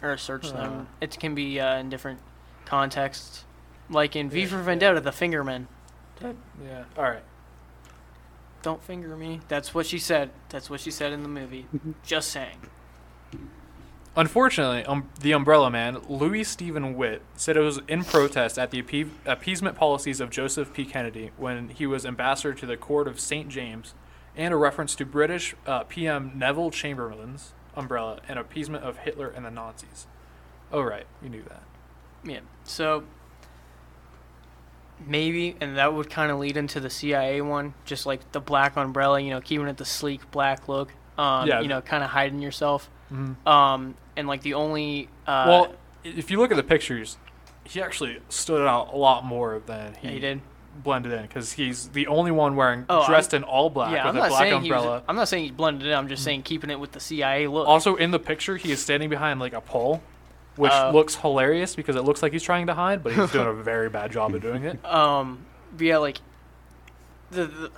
or 0.02 0.16
search 0.18 0.48
Uh. 0.48 0.52
them. 0.54 0.88
It 1.02 1.20
can 1.20 1.36
be 1.36 1.60
uh, 1.60 1.78
in 1.78 1.90
different 1.90 2.20
contexts, 2.66 3.44
like 3.90 4.16
in 4.16 4.30
V 4.30 4.46
for 4.46 4.62
Vendetta, 4.62 5.02
the 5.02 5.12
Fingerman. 5.12 5.68
Yeah. 6.22 6.86
All 6.98 7.04
right. 7.04 7.24
Don't 8.62 8.84
finger 8.84 9.16
me. 9.16 9.42
That's 9.48 9.74
what 9.76 9.86
she 9.86 10.00
said. 10.00 10.32
That's 10.50 10.70
what 10.70 10.80
she 10.80 10.90
said 10.90 11.14
in 11.14 11.22
the 11.22 11.30
movie. 11.30 11.68
Just 12.06 12.30
saying. 12.30 12.58
Unfortunately, 14.18 14.86
um, 14.86 15.10
the 15.20 15.34
Umbrella 15.34 15.70
Man, 15.70 16.00
Louis 16.08 16.46
Stephen 16.46 16.96
Witt, 16.96 17.22
said 17.36 17.58
it 17.58 17.62
was 17.62 17.82
in 17.88 18.04
protest 18.06 18.58
at 18.58 18.72
the 18.72 18.82
appe- 18.82 19.10
appeasement 19.26 19.76
policies 19.76 20.22
of 20.22 20.30
Joseph 20.30 20.74
P. 20.74 20.86
Kennedy 20.86 21.32
when 21.38 21.70
he 21.70 21.86
was 21.86 22.06
ambassador 22.06 22.54
to 22.54 22.66
the 22.66 22.78
court 22.78 23.10
of 23.10 23.20
St. 23.20 23.50
James, 23.50 23.94
and 24.38 24.54
a 24.54 24.58
reference 24.58 24.96
to 24.96 25.06
British 25.06 25.54
uh, 25.68 25.84
PM 25.84 26.32
Neville 26.34 26.72
Chamberlain's 26.72 27.54
umbrella 27.76 28.20
and 28.28 28.40
appeasement 28.40 28.86
of 28.86 28.98
Hitler 29.00 29.28
and 29.28 29.46
the 29.46 29.52
Nazis. 29.52 30.08
Oh, 30.72 30.82
right. 30.82 31.06
You 31.22 31.30
knew 31.30 31.44
that. 31.44 31.64
Yeah. 32.24 32.40
So 32.64 33.04
maybe, 35.06 35.56
and 35.62 35.78
that 35.78 35.94
would 35.94 36.10
kind 36.10 36.32
of 36.32 36.40
lead 36.40 36.58
into 36.58 36.80
the 36.80 36.90
CIA 36.90 37.42
one, 37.42 37.74
just 37.86 38.06
like 38.06 38.32
the 38.32 38.40
black 38.40 38.76
umbrella. 38.78 39.20
You 39.20 39.32
know, 39.32 39.42
keeping 39.42 39.68
it 39.68 39.78
the 39.78 39.86
sleek 39.86 40.30
black 40.32 40.68
look. 40.68 40.92
Um, 41.18 41.48
Yeah. 41.48 41.62
You 41.62 41.68
know, 41.68 41.82
kind 41.82 42.04
of 42.04 42.10
hiding 42.10 42.40
yourself. 42.42 42.90
Mm-hmm. 43.12 43.48
Um, 43.48 43.96
and 44.18 44.28
like 44.28 44.42
the 44.42 44.54
only. 44.56 45.10
Uh, 45.28 45.46
well, 45.48 45.76
if 46.04 46.30
you 46.32 46.38
look 46.40 46.52
at 46.52 46.58
the 46.58 46.64
pictures, 46.64 47.18
he 47.64 47.82
actually 47.82 48.20
stood 48.30 48.66
out 48.68 48.94
a 48.94 48.98
lot 48.98 49.24
more 49.26 49.62
than 49.66 49.94
he, 49.96 50.08
yeah, 50.08 50.14
he 50.14 50.20
did. 50.20 50.42
blended 50.84 51.12
in 51.14 51.22
because 51.24 51.54
he's 51.54 51.88
the 51.90 52.06
only 52.08 52.32
one 52.32 52.56
wearing 52.56 52.86
Oh, 52.90 53.00
I'm- 53.00 53.10
dressed 53.10 53.34
in 53.34 53.44
all 53.44 53.70
black 53.70 53.92
yeah, 53.92 54.08
I'm 54.08 54.16
with 54.16 54.26
a 54.26 54.28
black 54.30 54.52
umbrella. 54.52 54.86
was. 54.88 55.04
I'm 55.08 55.16
not 55.16 55.28
saying 55.28 55.44
he's 55.46 55.52
blended 55.52 55.88
in. 55.88 55.94
I'm 55.94 56.08
just 56.08 56.24
saying 56.24 56.44
keeping 56.44 56.70
it 56.70 56.80
with 56.80 56.92
the 56.92 57.00
CIA 57.00 57.48
look. 57.48 57.68
Also, 57.68 57.96
in 57.96 58.12
the 58.12 58.20
picture, 58.20 58.58
he 58.58 58.72
is 58.72 58.82
standing 58.82 59.10
behind 59.10 59.40
like 59.40 59.54
a 59.54 59.62
pole, 59.62 60.02
which 60.56 60.72
Uh, 60.72 60.92
looks 60.92 61.16
hilarious 61.16 61.76
because 61.76 61.96
it 61.96 62.04
looks 62.04 62.22
like 62.24 62.32
he's 62.34 62.44
trying 62.44 62.68
to 62.68 62.74
hide, 62.74 63.04
but 63.04 63.14
he's 63.14 63.32
doing 63.32 63.48
a 63.48 63.54
very 63.64 63.90
bad 63.90 64.12
job 64.12 64.34
of 64.36 64.42
doing 64.42 64.64
it. 64.64 64.84
Um, 64.86 65.46
but 65.76 65.86
yeah, 65.86 65.98
like 65.98 66.18
the, 67.32 67.46
the 67.48 67.72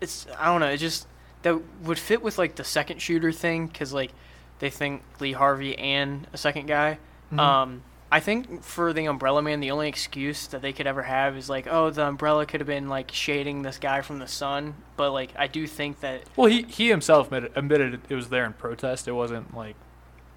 it's 0.00 0.26
I 0.38 0.46
don't 0.46 0.60
know. 0.60 0.68
It 0.70 0.78
just 0.78 1.06
that 1.42 1.56
would 1.82 1.98
fit 1.98 2.22
with 2.22 2.38
like 2.38 2.56
the 2.56 2.64
second 2.64 3.00
shooter 3.00 3.32
thing 3.32 3.66
because 3.66 3.92
like 3.92 4.12
they 4.58 4.70
think 4.70 5.02
Lee 5.20 5.32
Harvey 5.32 5.76
and 5.78 6.26
a 6.32 6.36
second 6.36 6.66
guy. 6.66 6.98
Mhm. 7.32 7.38
Um, 7.38 7.82
I 8.10 8.20
think 8.20 8.62
for 8.62 8.92
the 8.92 9.06
Umbrella 9.06 9.40
Man, 9.40 9.60
the 9.60 9.70
only 9.70 9.88
excuse 9.88 10.46
that 10.48 10.60
they 10.60 10.72
could 10.74 10.86
ever 10.86 11.02
have 11.02 11.34
is 11.36 11.48
like, 11.48 11.66
oh, 11.66 11.88
the 11.88 12.04
umbrella 12.06 12.44
could 12.44 12.60
have 12.60 12.66
been 12.66 12.88
like 12.90 13.10
shading 13.10 13.62
this 13.62 13.78
guy 13.78 14.02
from 14.02 14.18
the 14.18 14.26
sun. 14.28 14.74
But 14.98 15.12
like, 15.12 15.30
I 15.36 15.46
do 15.46 15.66
think 15.66 16.00
that 16.00 16.24
Well, 16.36 16.48
he 16.50 16.62
he 16.62 16.88
himself 16.90 17.28
admitted, 17.28 17.52
admitted 17.56 18.00
it 18.10 18.14
was 18.14 18.28
there 18.28 18.44
in 18.44 18.52
protest. 18.52 19.08
It 19.08 19.12
wasn't 19.12 19.56
like 19.56 19.76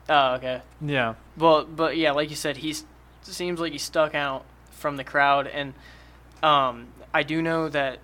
Oh, 0.10 0.34
okay. 0.36 0.62
Yeah. 0.82 1.15
Well, 1.38 1.65
but 1.65 1.98
yeah, 1.98 2.12
like 2.12 2.30
you 2.30 2.36
said, 2.36 2.58
he 2.58 2.76
seems 3.24 3.60
like 3.60 3.72
he's 3.72 3.84
stuck 3.84 4.13
out 4.15 4.46
from 4.72 4.98
the 4.98 5.04
crowd, 5.04 5.48
and 5.48 5.74
um, 6.44 6.88
I 7.13 7.24
do 7.24 7.41
know 7.41 7.70
that 7.70 8.00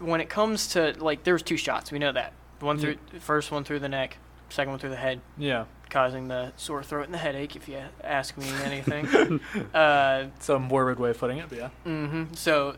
when 0.00 0.20
it 0.20 0.28
comes 0.28 0.68
to 0.68 0.94
like, 0.98 1.24
there 1.24 1.34
was 1.34 1.42
two 1.42 1.56
shots. 1.56 1.90
We 1.90 1.98
know 1.98 2.12
that 2.12 2.32
one 2.60 2.78
through 2.78 2.96
first 3.20 3.50
one 3.50 3.64
through 3.64 3.80
the 3.80 3.88
neck, 3.88 4.18
second 4.48 4.70
one 4.70 4.78
through 4.78 4.90
the 4.90 4.96
head, 4.96 5.20
Yeah. 5.36 5.64
causing 5.90 6.28
the 6.28 6.52
sore 6.56 6.82
throat 6.84 7.04
and 7.06 7.14
the 7.14 7.18
headache. 7.18 7.56
If 7.56 7.68
you 7.68 7.82
ask 8.04 8.36
me 8.38 8.48
anything, 8.64 9.40
uh, 9.74 10.26
Some 10.38 10.62
morbid 10.62 11.00
way 11.00 11.10
of 11.10 11.18
putting 11.18 11.38
it, 11.38 11.48
but 11.48 11.58
yeah. 11.58 11.68
hmm 11.84 12.24
So 12.34 12.76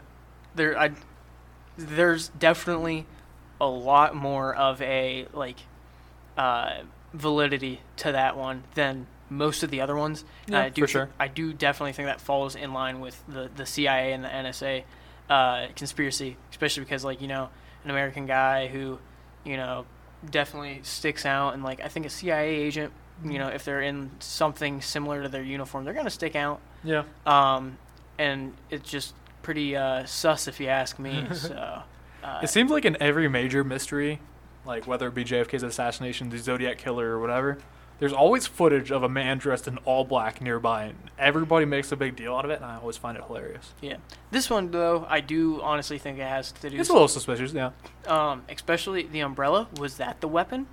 there, 0.55 0.79
I 0.79 0.93
there's 1.77 2.29
definitely 2.29 3.07
a 3.61 3.67
lot 3.69 4.15
more 4.15 4.55
of 4.55 4.81
a 4.81 5.27
like 5.35 5.57
uh, 6.39 6.81
validity 7.13 7.81
to 7.99 8.13
that 8.13 8.37
one 8.37 8.65
than 8.75 9.07
most 9.29 9.63
of 9.63 9.71
the 9.71 9.81
other 9.81 9.97
ones. 9.97 10.25
Yeah, 10.47 10.63
I 10.63 10.69
do 10.69 10.83
for 10.83 10.89
sure. 10.89 11.11
I 11.19 11.29
do 11.29 11.53
definitely 11.53 11.93
think 11.93 12.07
that 12.09 12.21
falls 12.21 12.57
in 12.57 12.73
line 12.73 13.01
with 13.01 13.23
the 13.29 13.51
the 13.55 13.67
CIA 13.67 14.13
and 14.13 14.25
the 14.25 14.29
NSA 14.29 14.85
uh, 15.29 15.67
conspiracy, 15.77 16.37
especially 16.51 16.85
because 16.85 17.05
like 17.05 17.21
you 17.21 17.29
know 17.29 17.49
an 17.85 17.91
American 17.91 18.27
guy 18.27 18.67
who 18.67 18.99
you 19.45 19.57
know 19.57 19.87
definitely 20.29 20.81
sticks 20.83 21.25
out, 21.25 21.55
and 21.55 21.63
like 21.63 21.81
I 21.81 21.89
think 21.89 22.07
a 22.07 22.11
CIA 22.11 22.49
agent. 22.49 22.93
You 23.23 23.39
know, 23.39 23.49
if 23.49 23.67
they're 23.67 23.83
in 23.83 24.11
something 24.21 24.81
similar 24.81 25.23
to 25.23 25.29
their 25.29 25.43
uniform, 25.43 25.85
they're 25.85 25.93
gonna 25.93 26.09
stick 26.09 26.35
out. 26.35 26.59
Yeah. 26.83 27.05
Um, 27.27 27.77
and 28.19 28.55
it's 28.71 28.89
just 28.89 29.13
pretty 29.43 29.77
uh, 29.77 30.07
sus 30.07 30.49
if 30.49 30.59
you 30.59 30.69
ask 30.69 30.99
me. 30.99 31.27
so, 31.35 31.83
uh, 32.25 32.41
It 32.43 32.49
seems 32.49 32.71
like 32.71 32.87
in 32.87 32.97
every 32.99 33.29
major 33.29 33.63
mystery, 33.63 34.21
like 34.71 34.87
whether 34.87 35.09
it 35.09 35.15
be 35.15 35.25
JFK's 35.25 35.63
assassination, 35.63 36.31
the 36.31 36.39
Zodiac 36.39 36.79
killer, 36.79 37.09
or 37.11 37.21
whatever, 37.21 37.59
there's 37.99 38.13
always 38.13 38.47
footage 38.47 38.91
of 38.91 39.03
a 39.03 39.09
man 39.09 39.37
dressed 39.39 39.69
in 39.69 39.77
all 39.79 40.05
black 40.05 40.41
nearby, 40.41 40.85
and 40.85 40.97
everybody 41.19 41.67
makes 41.67 41.93
a 41.93 41.97
big 41.97 42.17
deal 42.17 42.35
out 42.35 42.45
of 42.45 42.51
it, 42.51 42.57
and 42.57 42.65
I 42.65 42.77
always 42.77 42.97
find 42.97 43.19
it 43.19 43.25
hilarious. 43.27 43.75
yeah. 43.81 43.97
This 44.31 44.49
one 44.49 44.71
though, 44.71 45.05
I 45.09 45.21
do 45.21 45.61
honestly 45.61 45.99
think 45.99 46.19
it 46.19 46.23
has 46.27 46.53
to 46.53 46.71
do. 46.71 46.79
It's 46.79 46.89
a 46.89 46.93
little 46.93 47.09
suspicious, 47.09 47.53
yeah. 47.53 47.73
um, 48.07 48.45
especially 48.49 49.03
the 49.03 49.21
umbrella. 49.21 49.69
Was 49.79 49.97
that 49.99 50.21
the 50.21 50.29
weapon? 50.29 50.67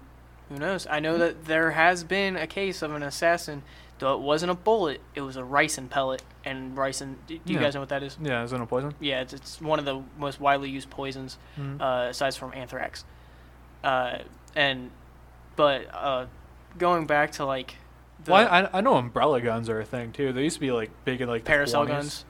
Who 0.50 0.58
knows? 0.58 0.88
I 0.90 1.00
know 1.02 1.18
that 1.18 1.46
there 1.46 1.72
has 1.72 2.06
been 2.06 2.38
a 2.38 2.48
case 2.48 2.82
of 2.82 2.94
an 2.94 3.04
assassin. 3.04 3.64
Though 4.00 4.14
it 4.14 4.22
wasn't 4.22 4.52
a 4.52 4.56
bullet, 4.56 5.02
it 5.16 5.22
was 5.22 5.36
a 5.38 5.42
ricin 5.42 5.90
pellet. 5.90 6.22
And 6.46 6.78
ricin, 6.78 7.16
do 7.26 7.34
you 7.34 7.40
Yeah. 7.46 7.60
guys 7.60 7.74
know 7.74 7.80
what 7.80 7.90
that 7.90 8.04
is? 8.04 8.16
Yeah, 8.22 8.44
is 8.44 8.54
it 8.54 8.62
a 8.62 8.66
poison? 8.68 8.94
Yeah, 9.00 9.22
it's, 9.22 9.34
it's 9.34 9.60
one 9.60 9.80
of 9.80 9.86
the 9.86 10.04
most 10.20 10.40
widely 10.40 10.70
used 10.70 10.90
poisons. 10.92 11.38
Mhm. 11.60 11.82
uh, 11.82 12.10
aside 12.10 12.36
from 12.36 12.54
anthrax. 12.54 13.04
Uh, 13.84 14.20
and 14.56 14.90
but 15.56 15.88
uh, 15.94 16.26
going 16.78 17.06
back 17.06 17.32
to 17.34 17.46
like 17.46 17.76
the 18.24 18.32
well, 18.32 18.48
I, 18.50 18.70
I 18.78 18.82
know 18.82 18.96
umbrella 18.96 19.40
guns 19.42 19.70
are 19.70 19.80
a 19.80 19.86
thing 19.86 20.12
too. 20.12 20.34
They 20.34 20.44
used 20.44 20.56
to 20.56 20.62
be 20.62 20.72
like 20.72 20.90
big 21.06 21.22
in 21.22 21.30
like 21.30 21.44
parasol 21.46 21.86
20s. 21.86 21.88
guns, 21.88 22.26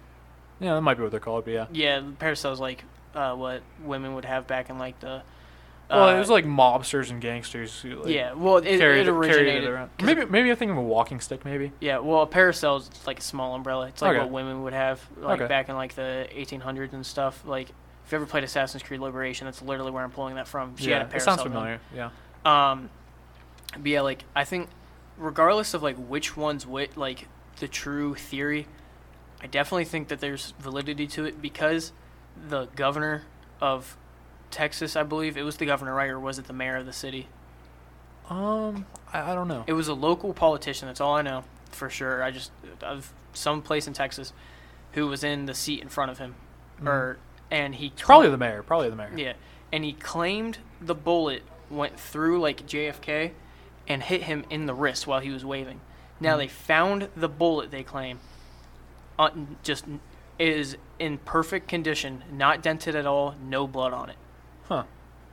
Yeah, 0.59 0.73
that 0.75 0.81
might 0.81 0.95
be 0.95 1.03
what 1.03 1.11
they're 1.11 1.19
called, 1.19 1.45
but 1.45 1.53
yeah. 1.53 1.65
yeah, 1.71 2.01
parasol's 2.19 2.59
like 2.59 2.83
uh, 3.15 3.33
what 3.35 3.61
women 3.83 4.13
would 4.15 4.25
have 4.25 4.47
back 4.47 4.69
in 4.69 4.77
like 4.77 4.99
the. 4.99 5.21
Well, 5.89 6.09
uh, 6.09 6.15
it 6.15 6.19
was 6.19 6.29
like 6.29 6.43
mobsters 6.43 7.11
and 7.11 7.21
gangsters 7.21 7.79
who 7.79 7.95
like 8.03 8.13
yeah, 8.13 8.33
well, 8.33 8.57
it, 8.57 8.77
carried, 8.77 9.07
it 9.07 9.09
originated. 9.09 9.63
it 9.63 9.69
around. 9.69 9.89
Maybe 10.03 10.25
maybe 10.25 10.51
I 10.51 10.55
think 10.55 10.69
of 10.69 10.75
a 10.77 10.81
walking 10.81 11.21
stick, 11.21 11.45
maybe. 11.45 11.71
Yeah, 11.79 11.99
well, 11.99 12.23
a 12.23 12.27
parasol's 12.27 12.89
like 13.07 13.19
a 13.19 13.21
small 13.21 13.55
umbrella. 13.55 13.87
It's 13.87 14.01
like 14.01 14.11
Okay. 14.11 14.19
what 14.19 14.29
women 14.29 14.63
would 14.63 14.73
have 14.73 14.99
like 15.17 15.39
Okay. 15.39 15.47
back 15.47 15.69
in 15.69 15.75
like 15.77 15.95
the 15.95 16.27
1800s 16.35 16.91
and 16.91 17.05
stuff. 17.05 17.41
Like 17.45 17.69
if 18.07 18.11
you 18.11 18.15
ever 18.15 18.25
played 18.25 18.43
Assassin's 18.45 18.81
Creed 18.81 18.99
Liberation, 19.01 19.45
that's 19.45 19.61
literally 19.61 19.91
where 19.91 20.03
I'm 20.03 20.09
pulling 20.11 20.35
that 20.35 20.47
from. 20.47 20.75
She 20.77 20.89
yeah, 20.89 20.99
had 20.99 21.01
a 21.03 21.05
it 21.05 21.09
parasol. 21.11 21.25
sounds 21.37 21.43
gun. 21.43 21.51
familiar. 21.51 21.79
Yeah. 21.93 22.09
Um, 22.71 22.89
but 23.73 23.85
yeah, 23.87 24.01
like 24.01 24.23
I 24.35 24.45
think, 24.45 24.69
regardless 25.17 25.73
of 25.73 25.83
like 25.83 25.97
which 25.97 26.35
one's 26.37 26.65
what, 26.65 26.95
like 26.97 27.27
the 27.59 27.67
true 27.67 28.15
theory, 28.15 28.65
I 29.41 29.47
definitely 29.47 29.85
think 29.85 30.07
that 30.07 30.21
there's 30.21 30.53
validity 30.59 31.05
to 31.07 31.25
it 31.25 31.41
because 31.41 31.91
the 32.49 32.65
governor 32.77 33.23
of 33.59 33.97
Texas, 34.51 34.95
I 34.95 35.03
believe 35.03 35.35
it 35.35 35.43
was 35.43 35.57
the 35.57 35.65
governor, 35.65 35.93
right, 35.93 36.09
or 36.09 36.19
was 36.19 36.39
it 36.39 36.45
the 36.47 36.53
mayor 36.53 36.77
of 36.77 36.85
the 36.85 36.93
city? 36.93 37.27
Um, 38.29 38.85
I, 39.13 39.31
I 39.31 39.35
don't 39.35 39.47
know. 39.47 39.63
It 39.67 39.73
was 39.73 39.87
a 39.87 39.93
local 39.93 40.33
politician. 40.33 40.87
That's 40.87 41.01
all 41.01 41.13
I 41.15 41.21
know 41.21 41.43
for 41.71 41.89
sure. 41.89 42.23
I 42.23 42.31
just 42.31 42.51
of 42.81 43.13
some 43.33 43.61
place 43.61 43.87
in 43.87 43.93
Texas 43.93 44.33
who 44.93 45.07
was 45.07 45.23
in 45.23 45.45
the 45.45 45.53
seat 45.53 45.81
in 45.81 45.89
front 45.89 46.11
of 46.11 46.17
him, 46.17 46.35
Mhm. 46.81 46.87
or 46.87 47.17
and 47.51 47.75
he 47.75 47.87
It's 47.87 48.01
probably 48.01 48.29
the 48.29 48.37
mayor. 48.37 48.63
Probably 48.63 48.89
the 48.89 48.95
mayor. 48.95 49.11
yeah, 49.15 49.33
and 49.71 49.83
he 49.83 49.93
claimed 49.93 50.59
the 50.81 50.95
bullet 50.95 51.43
went 51.69 51.99
through 51.99 52.39
like 52.39 52.65
JFK 52.67 53.31
and 53.87 54.03
hit 54.03 54.23
him 54.23 54.45
in 54.49 54.65
the 54.65 54.73
wrist 54.73 55.07
while 55.07 55.19
he 55.19 55.29
was 55.29 55.43
waving. 55.45 55.79
Now 56.19 56.35
Mhm. 56.35 56.37
they 56.39 56.47
found 56.47 57.09
the 57.15 57.29
bullet. 57.29 57.71
They 57.71 57.83
claim, 57.83 58.19
uh, 59.19 59.29
just 59.63 59.85
is 60.39 60.77
in 60.99 61.17
perfect 61.19 61.67
condition, 61.67 62.23
not 62.31 62.61
dented 62.61 62.95
at 62.95 63.05
all, 63.05 63.35
no 63.41 63.65
blood 63.67 63.91
on 63.93 64.09
it. 64.09 64.17
Huh. 64.67 64.83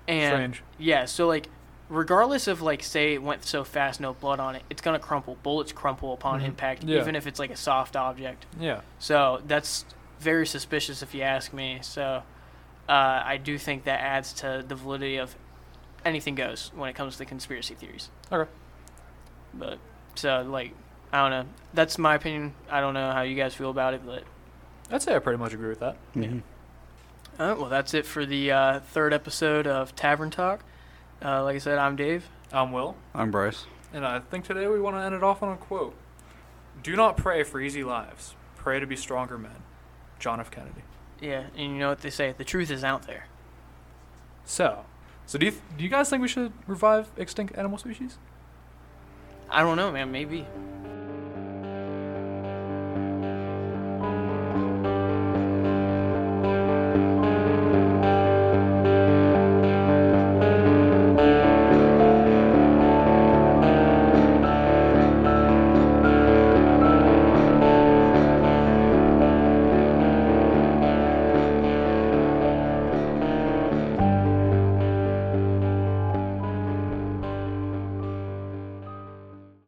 And 0.08 0.32
Strange. 0.34 0.62
yeah, 0.78 1.04
so 1.04 1.26
like, 1.26 1.48
regardless 1.90 2.46
of 2.48 2.62
like, 2.62 2.82
say 2.82 3.14
it 3.14 3.22
went 3.22 3.44
so 3.44 3.64
fast, 3.64 4.00
no 4.00 4.14
blood 4.14 4.40
on 4.40 4.54
it, 4.56 4.62
it's 4.70 4.80
gonna 4.80 4.98
crumple. 4.98 5.36
Bullets 5.42 5.72
crumple 5.72 6.12
upon 6.14 6.40
Mhm. 6.40 6.44
impact, 6.46 6.84
Yeah. 6.84 7.00
even 7.00 7.14
if 7.16 7.26
it's 7.26 7.38
like 7.38 7.50
a 7.50 7.56
soft 7.56 7.96
object. 7.96 8.46
Yeah. 8.58 8.80
So 8.98 9.42
that's 9.46 9.84
very 10.20 10.46
suspicious 10.46 11.02
if 11.02 11.14
you 11.14 11.22
ask 11.22 11.52
me. 11.52 11.78
So 11.82 12.22
uh, 12.88 12.92
I 13.24 13.36
do 13.42 13.58
think 13.58 13.84
that 13.84 14.00
adds 14.00 14.32
to 14.34 14.64
the 14.66 14.74
validity 14.74 15.16
of 15.16 15.34
anything 16.04 16.34
goes 16.34 16.70
when 16.74 16.88
it 16.90 16.94
comes 16.94 17.16
to 17.16 17.24
conspiracy 17.24 17.74
theories. 17.74 18.10
Okay. 18.32 18.50
But 19.54 19.78
so 20.14 20.42
like 20.48 20.72
I 21.12 21.18
don't 21.22 21.30
know. 21.30 21.50
That's 21.72 21.96
my 21.98 22.14
opinion. 22.16 22.54
I 22.70 22.80
don't 22.80 22.94
know 22.94 23.12
how 23.12 23.22
you 23.22 23.36
guys 23.36 23.54
feel 23.54 23.70
about 23.70 23.94
it, 23.94 24.02
but 24.04 24.24
I'd 24.90 25.02
say 25.02 25.14
I 25.14 25.18
pretty 25.20 25.38
much 25.38 25.52
agree 25.54 25.68
with 25.68 25.80
that. 25.80 25.96
Mhm. 26.14 26.42
uh, 27.38 27.54
well, 27.58 27.68
that's 27.68 27.94
it 27.94 28.04
for 28.06 28.26
the 28.26 28.50
uh, 28.50 28.80
third 28.80 29.12
episode 29.12 29.66
of 29.66 29.94
Tavern 29.96 30.30
Talk. 30.30 30.64
Uh, 31.24 31.42
like 31.44 31.56
I 31.56 31.58
said, 31.58 31.78
I'm 31.78 31.96
Dave. 31.96 32.28
I'm 32.52 32.70
Will, 32.72 32.96
I'm 33.14 33.30
Bryce. 33.30 33.64
and 33.92 34.04
I 34.06 34.20
think 34.20 34.44
today 34.44 34.66
we 34.68 34.78
want 34.80 34.96
to 34.96 35.00
end 35.00 35.14
it 35.14 35.22
off 35.22 35.42
on 35.42 35.52
a 35.52 35.56
quote: 35.56 35.94
"Do 36.82 36.94
not 36.96 37.16
pray 37.16 37.42
for 37.44 37.60
easy 37.60 37.82
lives. 37.84 38.34
Pray 38.56 38.78
to 38.80 38.86
be 38.86 38.96
stronger 38.96 39.38
men." 39.38 39.62
John 40.24 40.40
F. 40.40 40.50
Kennedy. 40.50 40.80
Yeah, 41.20 41.44
and 41.54 41.74
you 41.74 41.78
know 41.78 41.90
what 41.90 42.00
they 42.00 42.08
say: 42.08 42.34
the 42.36 42.44
truth 42.44 42.70
is 42.70 42.82
out 42.82 43.06
there. 43.06 43.26
So, 44.46 44.86
so 45.26 45.36
do 45.36 45.44
you 45.44 45.52
do 45.76 45.84
you 45.84 45.90
guys 45.90 46.08
think 46.08 46.22
we 46.22 46.28
should 46.28 46.50
revive 46.66 47.10
extinct 47.18 47.54
animal 47.58 47.76
species? 47.76 48.16
I 49.50 49.60
don't 49.60 49.76
know, 49.76 49.92
man. 49.92 50.10
Maybe. 50.10 50.46